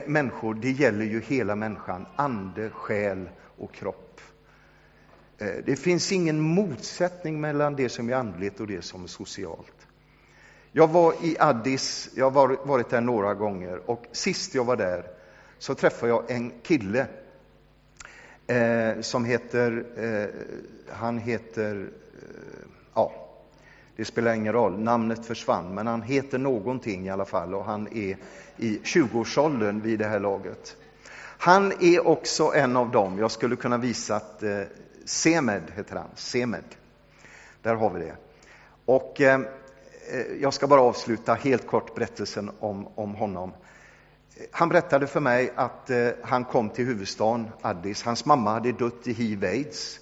människor, 0.07 0.55
det 0.55 0.71
gäller 0.71 1.05
ju 1.05 1.21
hela 1.21 1.57
människan, 1.57 2.07
ande, 2.17 2.71
själ 2.71 3.29
och 3.59 3.73
kropp. 3.75 4.21
Eh, 5.39 5.49
det 5.67 5.77
finns 5.77 6.12
ingen 6.12 6.41
motsättning 6.41 7.41
mellan 7.41 7.77
det 7.77 7.89
som 7.89 8.09
är 8.09 8.15
andligt 8.15 8.61
och 8.61 8.67
det 8.67 8.83
som 8.83 9.05
är 9.05 9.09
socialt. 9.09 9.87
Jag 10.73 10.89
var 10.89 11.15
i 11.23 11.37
Addis, 11.39 12.11
jag 12.15 12.31
har 12.31 12.67
varit 12.67 12.91
där 12.91 13.01
några 13.01 13.35
gånger 13.35 13.91
och 13.91 14.07
sist 14.12 14.55
jag 14.55 14.65
var 14.65 14.77
där 14.77 15.05
så 15.59 15.75
träffade 15.75 16.12
jag 16.12 16.31
en 16.31 16.53
kille 16.62 17.07
eh, 18.47 19.01
som 19.01 19.25
heter, 19.25 19.85
eh, 19.97 20.29
han 20.95 21.19
heter, 21.19 21.91
eh, 22.23 22.69
ja, 22.95 23.26
det 23.97 24.05
spelar 24.05 24.35
ingen 24.35 24.53
roll, 24.53 24.79
namnet 24.79 25.27
försvann, 25.27 25.75
men 25.75 25.87
han 25.87 26.03
heter 26.03 26.39
någonting 26.39 27.07
i 27.07 27.11
alla 27.11 27.25
fall 27.25 27.55
och 27.55 27.65
han 27.65 27.89
är 27.89 28.17
i 28.57 28.79
20-årsåldern 28.85 29.81
vid 29.81 29.99
det 29.99 30.07
här 30.07 30.21
laget. 30.21 30.77
Han 31.39 31.73
är 31.81 32.07
också 32.07 32.53
en 32.55 32.77
av 32.77 32.91
dem, 32.91 33.19
jag 33.19 33.31
skulle 33.31 33.57
kunna 33.57 33.79
visa 33.79 34.17
att 34.17 34.43
eh, 34.43 34.61
Semed 35.05 35.63
heter 35.77 35.97
han, 35.97 36.09
Semed. 36.15 36.65
Där 37.63 37.75
har 37.75 37.91
vi 37.91 38.01
det. 38.01 38.17
Och 38.85 39.21
eh, 39.21 39.41
eh, 40.13 40.27
jag 40.41 40.55
ska 40.55 40.67
bara 40.67 40.81
avsluta 40.81 41.35
helt 41.35 41.67
kort 41.67 41.95
berättelsen 41.95 42.51
om, 42.59 42.89
om 42.95 43.15
honom. 43.15 43.53
Han 44.51 44.69
berättade 44.69 45.07
för 45.07 45.21
mig 45.21 45.53
att 45.57 45.91
eh, 45.91 46.09
han 46.23 46.45
kom 46.45 46.71
till 46.71 46.87
huvudstaden 46.87 47.49
Addis. 47.63 48.03
Hans 48.03 48.25
mamma 48.25 48.51
hade 48.51 48.73
dött 48.73 49.07
i 49.07 49.13
hiv-aids. 49.13 50.01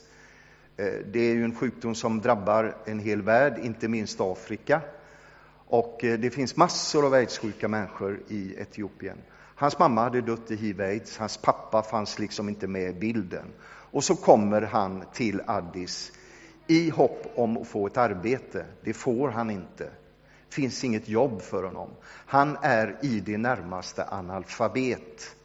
Eh, 0.76 0.92
det 1.12 1.20
är 1.20 1.34
ju 1.34 1.44
en 1.44 1.54
sjukdom 1.54 1.94
som 1.94 2.20
drabbar 2.20 2.76
en 2.84 2.98
hel 2.98 3.22
värld, 3.22 3.58
inte 3.62 3.88
minst 3.88 4.20
Afrika. 4.20 4.80
Och 5.66 6.04
eh, 6.04 6.18
det 6.18 6.30
finns 6.30 6.56
massor 6.56 7.06
av 7.06 7.12
aidssjuka 7.14 7.68
människor 7.68 8.20
i 8.28 8.54
Etiopien. 8.58 9.18
Hans 9.54 9.78
mamma 9.78 10.02
hade 10.02 10.20
dött 10.20 10.50
i 10.50 10.56
hiv-aids, 10.56 11.18
hans 11.18 11.36
pappa 11.36 11.82
fanns 11.82 12.18
liksom 12.18 12.48
inte 12.48 12.66
med 12.66 12.90
i 12.90 13.00
bilden. 13.00 13.46
Och 13.66 14.04
så 14.04 14.16
kommer 14.16 14.62
han 14.62 15.04
till 15.12 15.40
Addis 15.46 16.12
i 16.66 16.90
hopp 16.90 17.26
om 17.34 17.56
att 17.56 17.68
få 17.68 17.86
ett 17.86 17.96
arbete. 17.96 18.64
Det 18.84 18.92
får 18.92 19.28
han 19.28 19.50
inte 19.50 19.90
finns 20.54 20.84
inget 20.84 21.08
jobb 21.08 21.42
för 21.42 21.62
honom. 21.62 21.90
Han 22.26 22.56
är 22.62 22.96
i 23.02 23.20
det 23.20 23.38
närmaste 23.38 24.04
analfabet. 24.04 25.36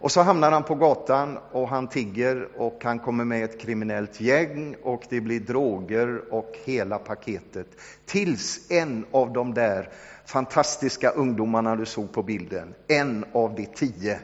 Och 0.00 0.12
så 0.12 0.20
hamnar 0.22 0.52
han 0.52 0.62
på 0.62 0.74
gatan 0.74 1.38
och 1.52 1.68
han 1.68 1.88
tigger 1.88 2.48
och 2.56 2.84
han 2.84 2.98
kommer 2.98 3.24
med 3.24 3.44
ett 3.44 3.60
kriminellt 3.60 4.20
gäng 4.20 4.76
och 4.82 5.02
det 5.08 5.20
blir 5.20 5.40
droger 5.40 6.34
och 6.34 6.58
hela 6.64 6.98
paketet. 6.98 7.66
Tills 8.06 8.70
en 8.70 9.06
av 9.10 9.32
de 9.32 9.54
där 9.54 9.88
fantastiska 10.24 11.10
ungdomarna 11.10 11.76
du 11.76 11.86
såg 11.86 12.12
på 12.12 12.22
bilden, 12.22 12.74
en 12.88 13.24
av 13.32 13.54
de 13.54 13.66
tio, 13.66 14.20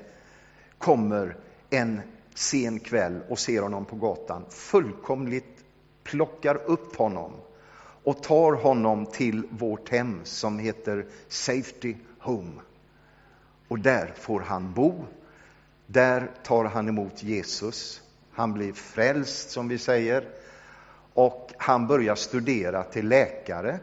kommer 0.78 1.36
en 1.70 2.00
sen 2.34 2.80
kväll 2.80 3.20
och 3.28 3.38
ser 3.38 3.62
honom 3.62 3.84
på 3.84 3.96
gatan, 3.96 4.44
fullkomligt 4.50 5.64
plockar 6.02 6.60
upp 6.66 6.96
honom 6.96 7.32
och 8.04 8.22
tar 8.22 8.52
honom 8.52 9.06
till 9.06 9.46
vårt 9.50 9.88
hem 9.88 10.20
som 10.24 10.58
heter 10.58 11.06
Safety 11.28 11.94
Home. 12.18 12.60
Och 13.68 13.78
där 13.78 14.12
får 14.16 14.40
han 14.40 14.72
bo. 14.72 15.04
Där 15.86 16.30
tar 16.44 16.64
han 16.64 16.88
emot 16.88 17.22
Jesus. 17.22 18.02
Han 18.32 18.52
blir 18.52 18.72
frälst, 18.72 19.50
som 19.50 19.68
vi 19.68 19.78
säger. 19.78 20.28
Och 21.14 21.52
han 21.56 21.86
börjar 21.86 22.14
studera 22.14 22.82
till 22.82 23.08
läkare. 23.08 23.78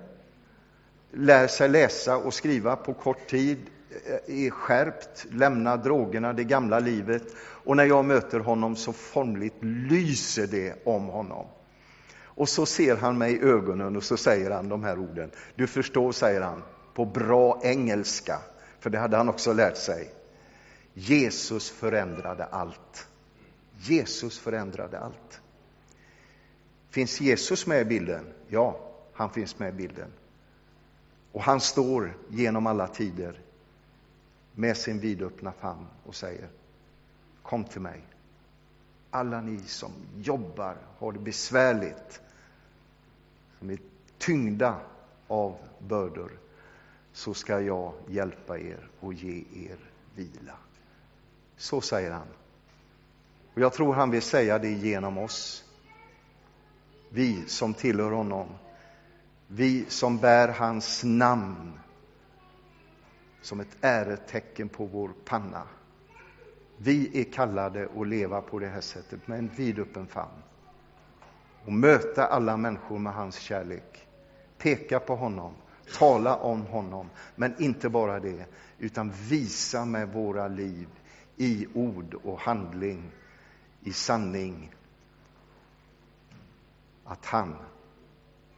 Lär 1.12 1.48
sig 1.48 1.70
läsa 1.70 2.18
och 2.18 2.34
skriva 2.34 2.76
på 2.76 2.94
kort 2.94 3.28
tid. 3.28 3.58
Eh, 4.06 4.46
är 4.46 4.50
skärpt, 4.50 5.26
lämnar 5.32 5.78
drogerna, 5.78 6.34
det 6.34 6.44
gamla 6.44 6.80
livet. 6.80 7.24
Och 7.38 7.78
när 7.78 7.86
jag 7.86 8.06
möter 8.06 8.40
honom 8.40 8.76
så 8.76 8.94
formligt 8.94 9.56
lyser 9.62 10.48
det 10.48 10.74
om 10.86 11.06
honom. 11.06 11.46
Och 12.36 12.50
så 12.50 12.66
ser 12.66 12.96
han 12.96 13.18
mig 13.18 13.34
i 13.34 13.44
ögonen 13.44 13.96
och 13.96 14.04
så 14.04 14.18
säger 14.18 14.52
han 14.52 14.70
de 14.70 14.84
här 14.84 15.00
orden. 15.00 15.32
Du 15.56 15.68
förstår, 15.68 16.12
säger 16.12 16.42
han, 16.42 16.64
på 16.94 17.06
bra 17.06 17.60
engelska, 17.64 18.40
för 18.80 18.90
det 18.90 19.00
hade 19.00 19.18
han 19.18 19.30
också 19.30 19.54
lärt 19.54 19.78
sig. 19.78 20.12
Jesus 20.94 21.70
förändrade 21.70 22.46
allt. 22.46 23.08
Jesus 23.78 24.40
förändrade 24.40 25.00
allt. 25.00 25.42
Finns 26.90 27.22
Jesus 27.22 27.68
med 27.68 27.82
i 27.82 27.86
bilden? 27.86 28.34
Ja, 28.48 28.80
han 29.14 29.30
finns 29.30 29.60
med 29.60 29.70
i 29.70 29.78
bilden. 29.78 30.12
Och 31.32 31.42
han 31.42 31.62
står 31.62 32.18
genom 32.30 32.68
alla 32.68 32.88
tider 32.88 33.42
med 34.56 34.78
sin 34.78 35.00
vidöppna 35.00 35.52
famn 35.52 35.88
och 36.06 36.16
säger 36.16 36.50
Kom 37.44 37.64
till 37.64 37.82
mig. 37.82 38.02
Alla 39.10 39.42
ni 39.42 39.60
som 39.60 39.92
jobbar, 40.18 40.78
har 40.98 41.12
det 41.12 41.20
besvärligt, 41.20 42.22
som 43.60 43.70
är 43.70 43.80
tyngda 44.18 44.80
av 45.28 45.58
bördor, 45.80 46.32
så 47.14 47.34
ska 47.34 47.62
jag 47.62 47.94
hjälpa 48.08 48.60
er 48.60 48.90
och 49.00 49.14
ge 49.14 49.44
er 49.54 49.78
vila. 50.16 50.58
Så 51.58 51.82
säger 51.82 52.12
han. 52.12 52.28
Och 53.54 53.62
jag 53.62 53.74
tror 53.74 53.94
han 53.94 54.12
vill 54.12 54.22
säga 54.22 54.60
det 54.60 54.72
genom 54.72 55.18
oss. 55.18 55.64
Vi 57.10 57.48
som 57.48 57.74
tillhör 57.74 58.12
honom. 58.12 58.48
Vi 59.48 59.86
som 59.90 60.18
bär 60.18 60.48
hans 60.48 61.04
namn 61.04 61.80
som 63.42 63.60
ett 63.60 63.78
äretecken 63.82 64.70
på 64.70 64.86
vår 64.86 65.12
panna. 65.26 65.64
Vi 66.78 67.22
är 67.22 67.32
kallade 67.32 67.90
att 67.98 68.08
leva 68.08 68.42
på 68.42 68.60
det 68.60 68.68
här 68.68 68.82
sättet 68.82 69.28
med 69.28 69.40
en 69.40 69.48
vidöppen 69.48 70.08
famn 70.08 70.44
och 71.66 71.74
möta 71.74 72.26
alla 72.26 72.58
människor 72.58 73.00
med 73.00 73.14
hans 73.14 73.36
kärlek. 73.36 74.08
Peka 74.58 75.00
på 75.00 75.16
honom, 75.16 75.54
tala 75.98 76.36
om 76.36 76.62
honom, 76.62 77.10
men 77.36 77.62
inte 77.62 77.90
bara 77.90 78.20
det, 78.20 78.46
utan 78.80 79.12
visa 79.30 79.86
med 79.86 80.14
våra 80.14 80.48
liv 80.48 80.88
i 81.38 81.68
ord 81.74 82.14
och 82.24 82.40
handling, 82.40 83.12
i 83.84 83.94
sanning, 83.94 84.76
att 87.06 87.26
han 87.26 87.56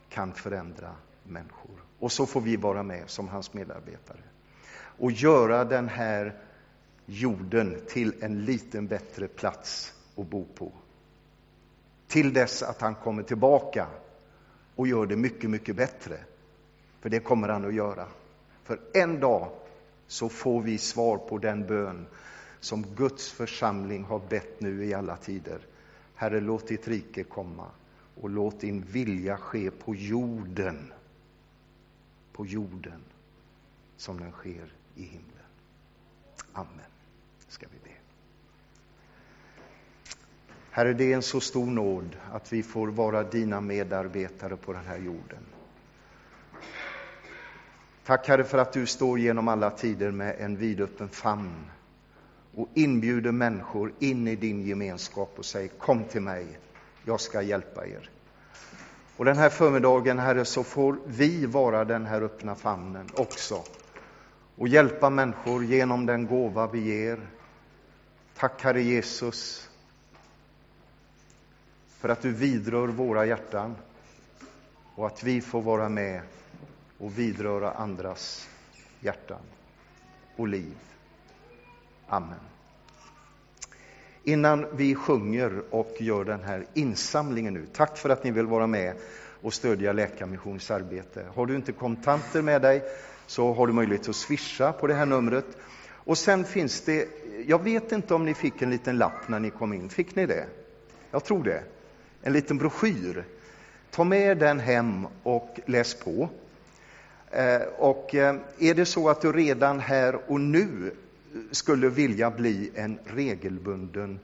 kan 0.09 0.33
förändra 0.33 0.95
människor. 1.23 1.83
Och 1.99 2.11
så 2.11 2.25
får 2.25 2.41
vi 2.41 2.55
vara 2.55 2.83
med 2.83 3.09
som 3.09 3.27
hans 3.27 3.53
medarbetare 3.53 4.21
och 4.97 5.11
göra 5.11 5.65
den 5.65 5.89
här 5.89 6.35
jorden 7.05 7.81
till 7.87 8.13
en 8.23 8.45
liten 8.45 8.87
bättre 8.87 9.27
plats 9.27 9.93
att 10.15 10.27
bo 10.27 10.45
på 10.55 10.71
till 12.07 12.33
dess 12.33 12.63
att 12.63 12.81
han 12.81 12.95
kommer 12.95 13.23
tillbaka 13.23 13.87
och 14.75 14.87
gör 14.87 15.05
det 15.05 15.15
mycket, 15.15 15.49
mycket 15.49 15.75
bättre. 15.75 16.17
För 17.01 17.09
det 17.09 17.19
kommer 17.19 17.49
han 17.49 17.65
att 17.65 17.73
göra. 17.73 18.07
För 18.63 18.79
en 18.93 19.19
dag 19.19 19.49
så 20.07 20.29
får 20.29 20.61
vi 20.61 20.77
svar 20.77 21.17
på 21.17 21.37
den 21.37 21.67
bön 21.67 22.07
som 22.65 22.85
Guds 22.95 23.31
församling 23.31 24.03
har 24.03 24.19
bett 24.29 24.61
nu 24.61 24.85
i 24.85 24.93
alla 24.93 25.17
tider. 25.17 25.59
Herre, 26.15 26.41
låt 26.41 26.67
ditt 26.67 26.87
rike 26.87 27.23
komma 27.23 27.67
och 28.21 28.29
låt 28.29 28.59
din 28.59 28.81
vilja 28.81 29.37
ske 29.37 29.71
på 29.71 29.95
jorden, 29.95 30.93
på 32.31 32.45
jorden 32.45 33.01
som 33.97 34.19
den 34.19 34.31
sker 34.31 34.73
i 34.95 35.03
himlen. 35.03 35.45
Amen. 36.53 36.91
Ska 37.47 37.67
vi 37.71 37.89
be. 37.89 37.95
Herre, 40.69 40.93
det 40.93 41.11
är 41.11 41.15
en 41.15 41.21
så 41.21 41.41
stor 41.41 41.65
nåd 41.65 42.17
att 42.31 42.53
vi 42.53 42.63
får 42.63 42.87
vara 42.87 43.23
dina 43.23 43.61
medarbetare 43.61 44.57
på 44.57 44.73
den 44.73 44.85
här 44.85 44.97
jorden. 44.97 45.45
Tack 48.05 48.27
Herre 48.27 48.43
för 48.43 48.57
att 48.57 48.73
du 48.73 48.85
står 48.85 49.19
genom 49.19 49.47
alla 49.47 49.69
tider 49.69 50.11
med 50.11 50.35
en 50.39 50.57
vidöppen 50.57 51.09
famn 51.09 51.71
och 52.55 52.69
inbjuder 52.73 53.31
människor 53.31 53.93
in 53.99 54.27
i 54.27 54.35
din 54.35 54.61
gemenskap 54.61 55.33
och 55.37 55.45
säger 55.45 55.67
kom 55.67 56.03
till 56.03 56.21
mig, 56.21 56.59
jag 57.05 57.21
ska 57.21 57.41
hjälpa 57.41 57.87
er. 57.87 58.09
Och 59.17 59.25
den 59.25 59.37
här 59.37 59.49
förmiddagen, 59.49 60.19
Herre, 60.19 60.45
så 60.45 60.63
får 60.63 60.97
vi 61.05 61.45
vara 61.45 61.85
den 61.85 62.05
här 62.05 62.21
öppna 62.21 62.55
famnen 62.55 63.09
också 63.13 63.63
och 64.55 64.67
hjälpa 64.67 65.09
människor 65.09 65.63
genom 65.63 66.05
den 66.05 66.27
gåva 66.27 66.67
vi 66.67 66.79
ger. 66.79 67.19
Tack 68.37 68.63
Herre 68.63 68.81
Jesus 68.81 69.69
för 71.87 72.09
att 72.09 72.21
du 72.21 72.31
vidrör 72.31 72.87
våra 72.87 73.25
hjärtan 73.25 73.75
och 74.95 75.07
att 75.07 75.23
vi 75.23 75.41
får 75.41 75.61
vara 75.61 75.89
med 75.89 76.21
och 76.97 77.19
vidröra 77.19 77.71
andras 77.71 78.49
hjärtan 78.99 79.41
och 80.35 80.47
liv. 80.47 80.77
Amen. 82.07 82.39
Innan 84.23 84.65
vi 84.71 84.95
sjunger 84.95 85.61
och 85.69 85.95
gör 85.99 86.23
den 86.23 86.43
här 86.43 86.65
insamlingen 86.73 87.53
nu, 87.53 87.65
tack 87.73 87.97
för 87.97 88.09
att 88.09 88.23
ni 88.23 88.31
vill 88.31 88.45
vara 88.45 88.67
med 88.67 88.93
och 89.41 89.53
stödja 89.53 89.93
Läkarmissionsarbete. 89.93 91.25
Har 91.35 91.45
du 91.45 91.55
inte 91.55 91.71
kontanter 91.71 92.41
med 92.41 92.61
dig 92.61 92.83
så 93.27 93.53
har 93.53 93.67
du 93.67 93.73
möjlighet 93.73 94.09
att 94.09 94.15
swisha 94.15 94.73
på 94.73 94.87
det 94.87 94.93
här 94.93 95.05
numret 95.05 95.45
Och 96.05 96.17
sen 96.17 96.45
finns 96.45 96.81
det, 96.81 97.07
jag 97.45 97.63
vet 97.63 97.91
inte 97.91 98.13
om 98.13 98.25
ni 98.25 98.33
fick 98.33 98.61
en 98.61 98.69
liten 98.69 98.97
lapp 98.97 99.27
när 99.27 99.39
ni 99.39 99.49
kom 99.49 99.73
in, 99.73 99.89
fick 99.89 100.15
ni 100.15 100.25
det? 100.25 100.45
Jag 101.11 101.23
tror 101.23 101.43
det. 101.43 101.63
En 102.21 102.33
liten 102.33 102.57
broschyr. 102.57 103.23
Ta 103.91 104.03
med 104.03 104.37
den 104.37 104.59
hem 104.59 105.07
och 105.23 105.59
läs 105.65 105.93
på. 105.93 106.29
Eh, 107.31 107.61
och 107.77 108.15
eh, 108.15 108.35
är 108.59 108.73
det 108.73 108.85
så 108.85 109.09
att 109.09 109.21
du 109.21 109.31
redan 109.31 109.79
här 109.79 110.31
och 110.31 110.41
nu 110.41 110.91
skulle 111.51 111.89
vilja 111.89 112.31
bli 112.31 112.71
en 112.75 112.99
regelbunden 113.05 114.19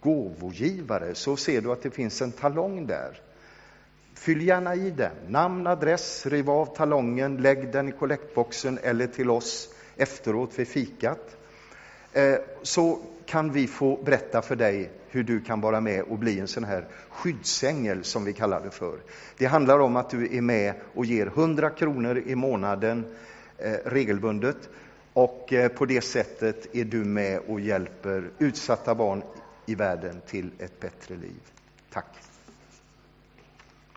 gåvogivare 0.00 1.14
så 1.14 1.36
ser 1.36 1.60
du 1.60 1.72
att 1.72 1.82
det 1.82 1.90
finns 1.90 2.22
en 2.22 2.32
talong 2.32 2.86
där. 2.86 3.20
Fyll 4.14 4.42
gärna 4.42 4.74
i 4.74 4.90
den. 4.90 5.12
Namn, 5.28 5.66
adress, 5.66 6.26
riv 6.26 6.50
av 6.50 6.76
talongen, 6.76 7.36
lägg 7.36 7.72
den 7.72 7.88
i 7.88 7.92
kollektboxen 7.92 8.78
eller 8.82 9.06
till 9.06 9.30
oss 9.30 9.68
efteråt 9.96 10.58
vid 10.58 10.68
fikat. 10.68 11.36
Eh, 12.12 12.34
så 12.62 12.98
kan 13.26 13.52
vi 13.52 13.66
få 13.66 14.02
berätta 14.04 14.42
för 14.42 14.56
dig 14.56 14.90
hur 15.08 15.22
du 15.22 15.40
kan 15.40 15.60
vara 15.60 15.80
med 15.80 16.02
och 16.02 16.18
bli 16.18 16.40
en 16.40 16.48
sån 16.48 16.64
här 16.64 16.86
skyddsängel 17.10 18.04
som 18.04 18.24
vi 18.24 18.32
kallar 18.32 18.60
det 18.60 18.70
för. 18.70 18.98
Det 19.38 19.46
handlar 19.46 19.78
om 19.78 19.96
att 19.96 20.10
du 20.10 20.36
är 20.36 20.40
med 20.40 20.74
och 20.94 21.04
ger 21.04 21.26
100 21.26 21.70
kronor 21.70 22.22
i 22.26 22.34
månaden 22.34 23.04
eh, 23.58 23.72
regelbundet 23.84 24.68
och 25.16 25.52
eh, 25.52 25.68
på 25.68 25.86
det 25.86 26.00
sättet 26.00 26.74
är 26.74 26.84
du 26.84 27.04
med 27.04 27.38
och 27.38 27.60
hjälper 27.60 28.30
utsatta 28.38 28.94
barn 28.94 29.22
i 29.66 29.74
världen 29.74 30.20
till 30.26 30.50
ett 30.58 30.80
bättre 30.80 31.16
liv. 31.16 31.40
Tack! 31.92 32.25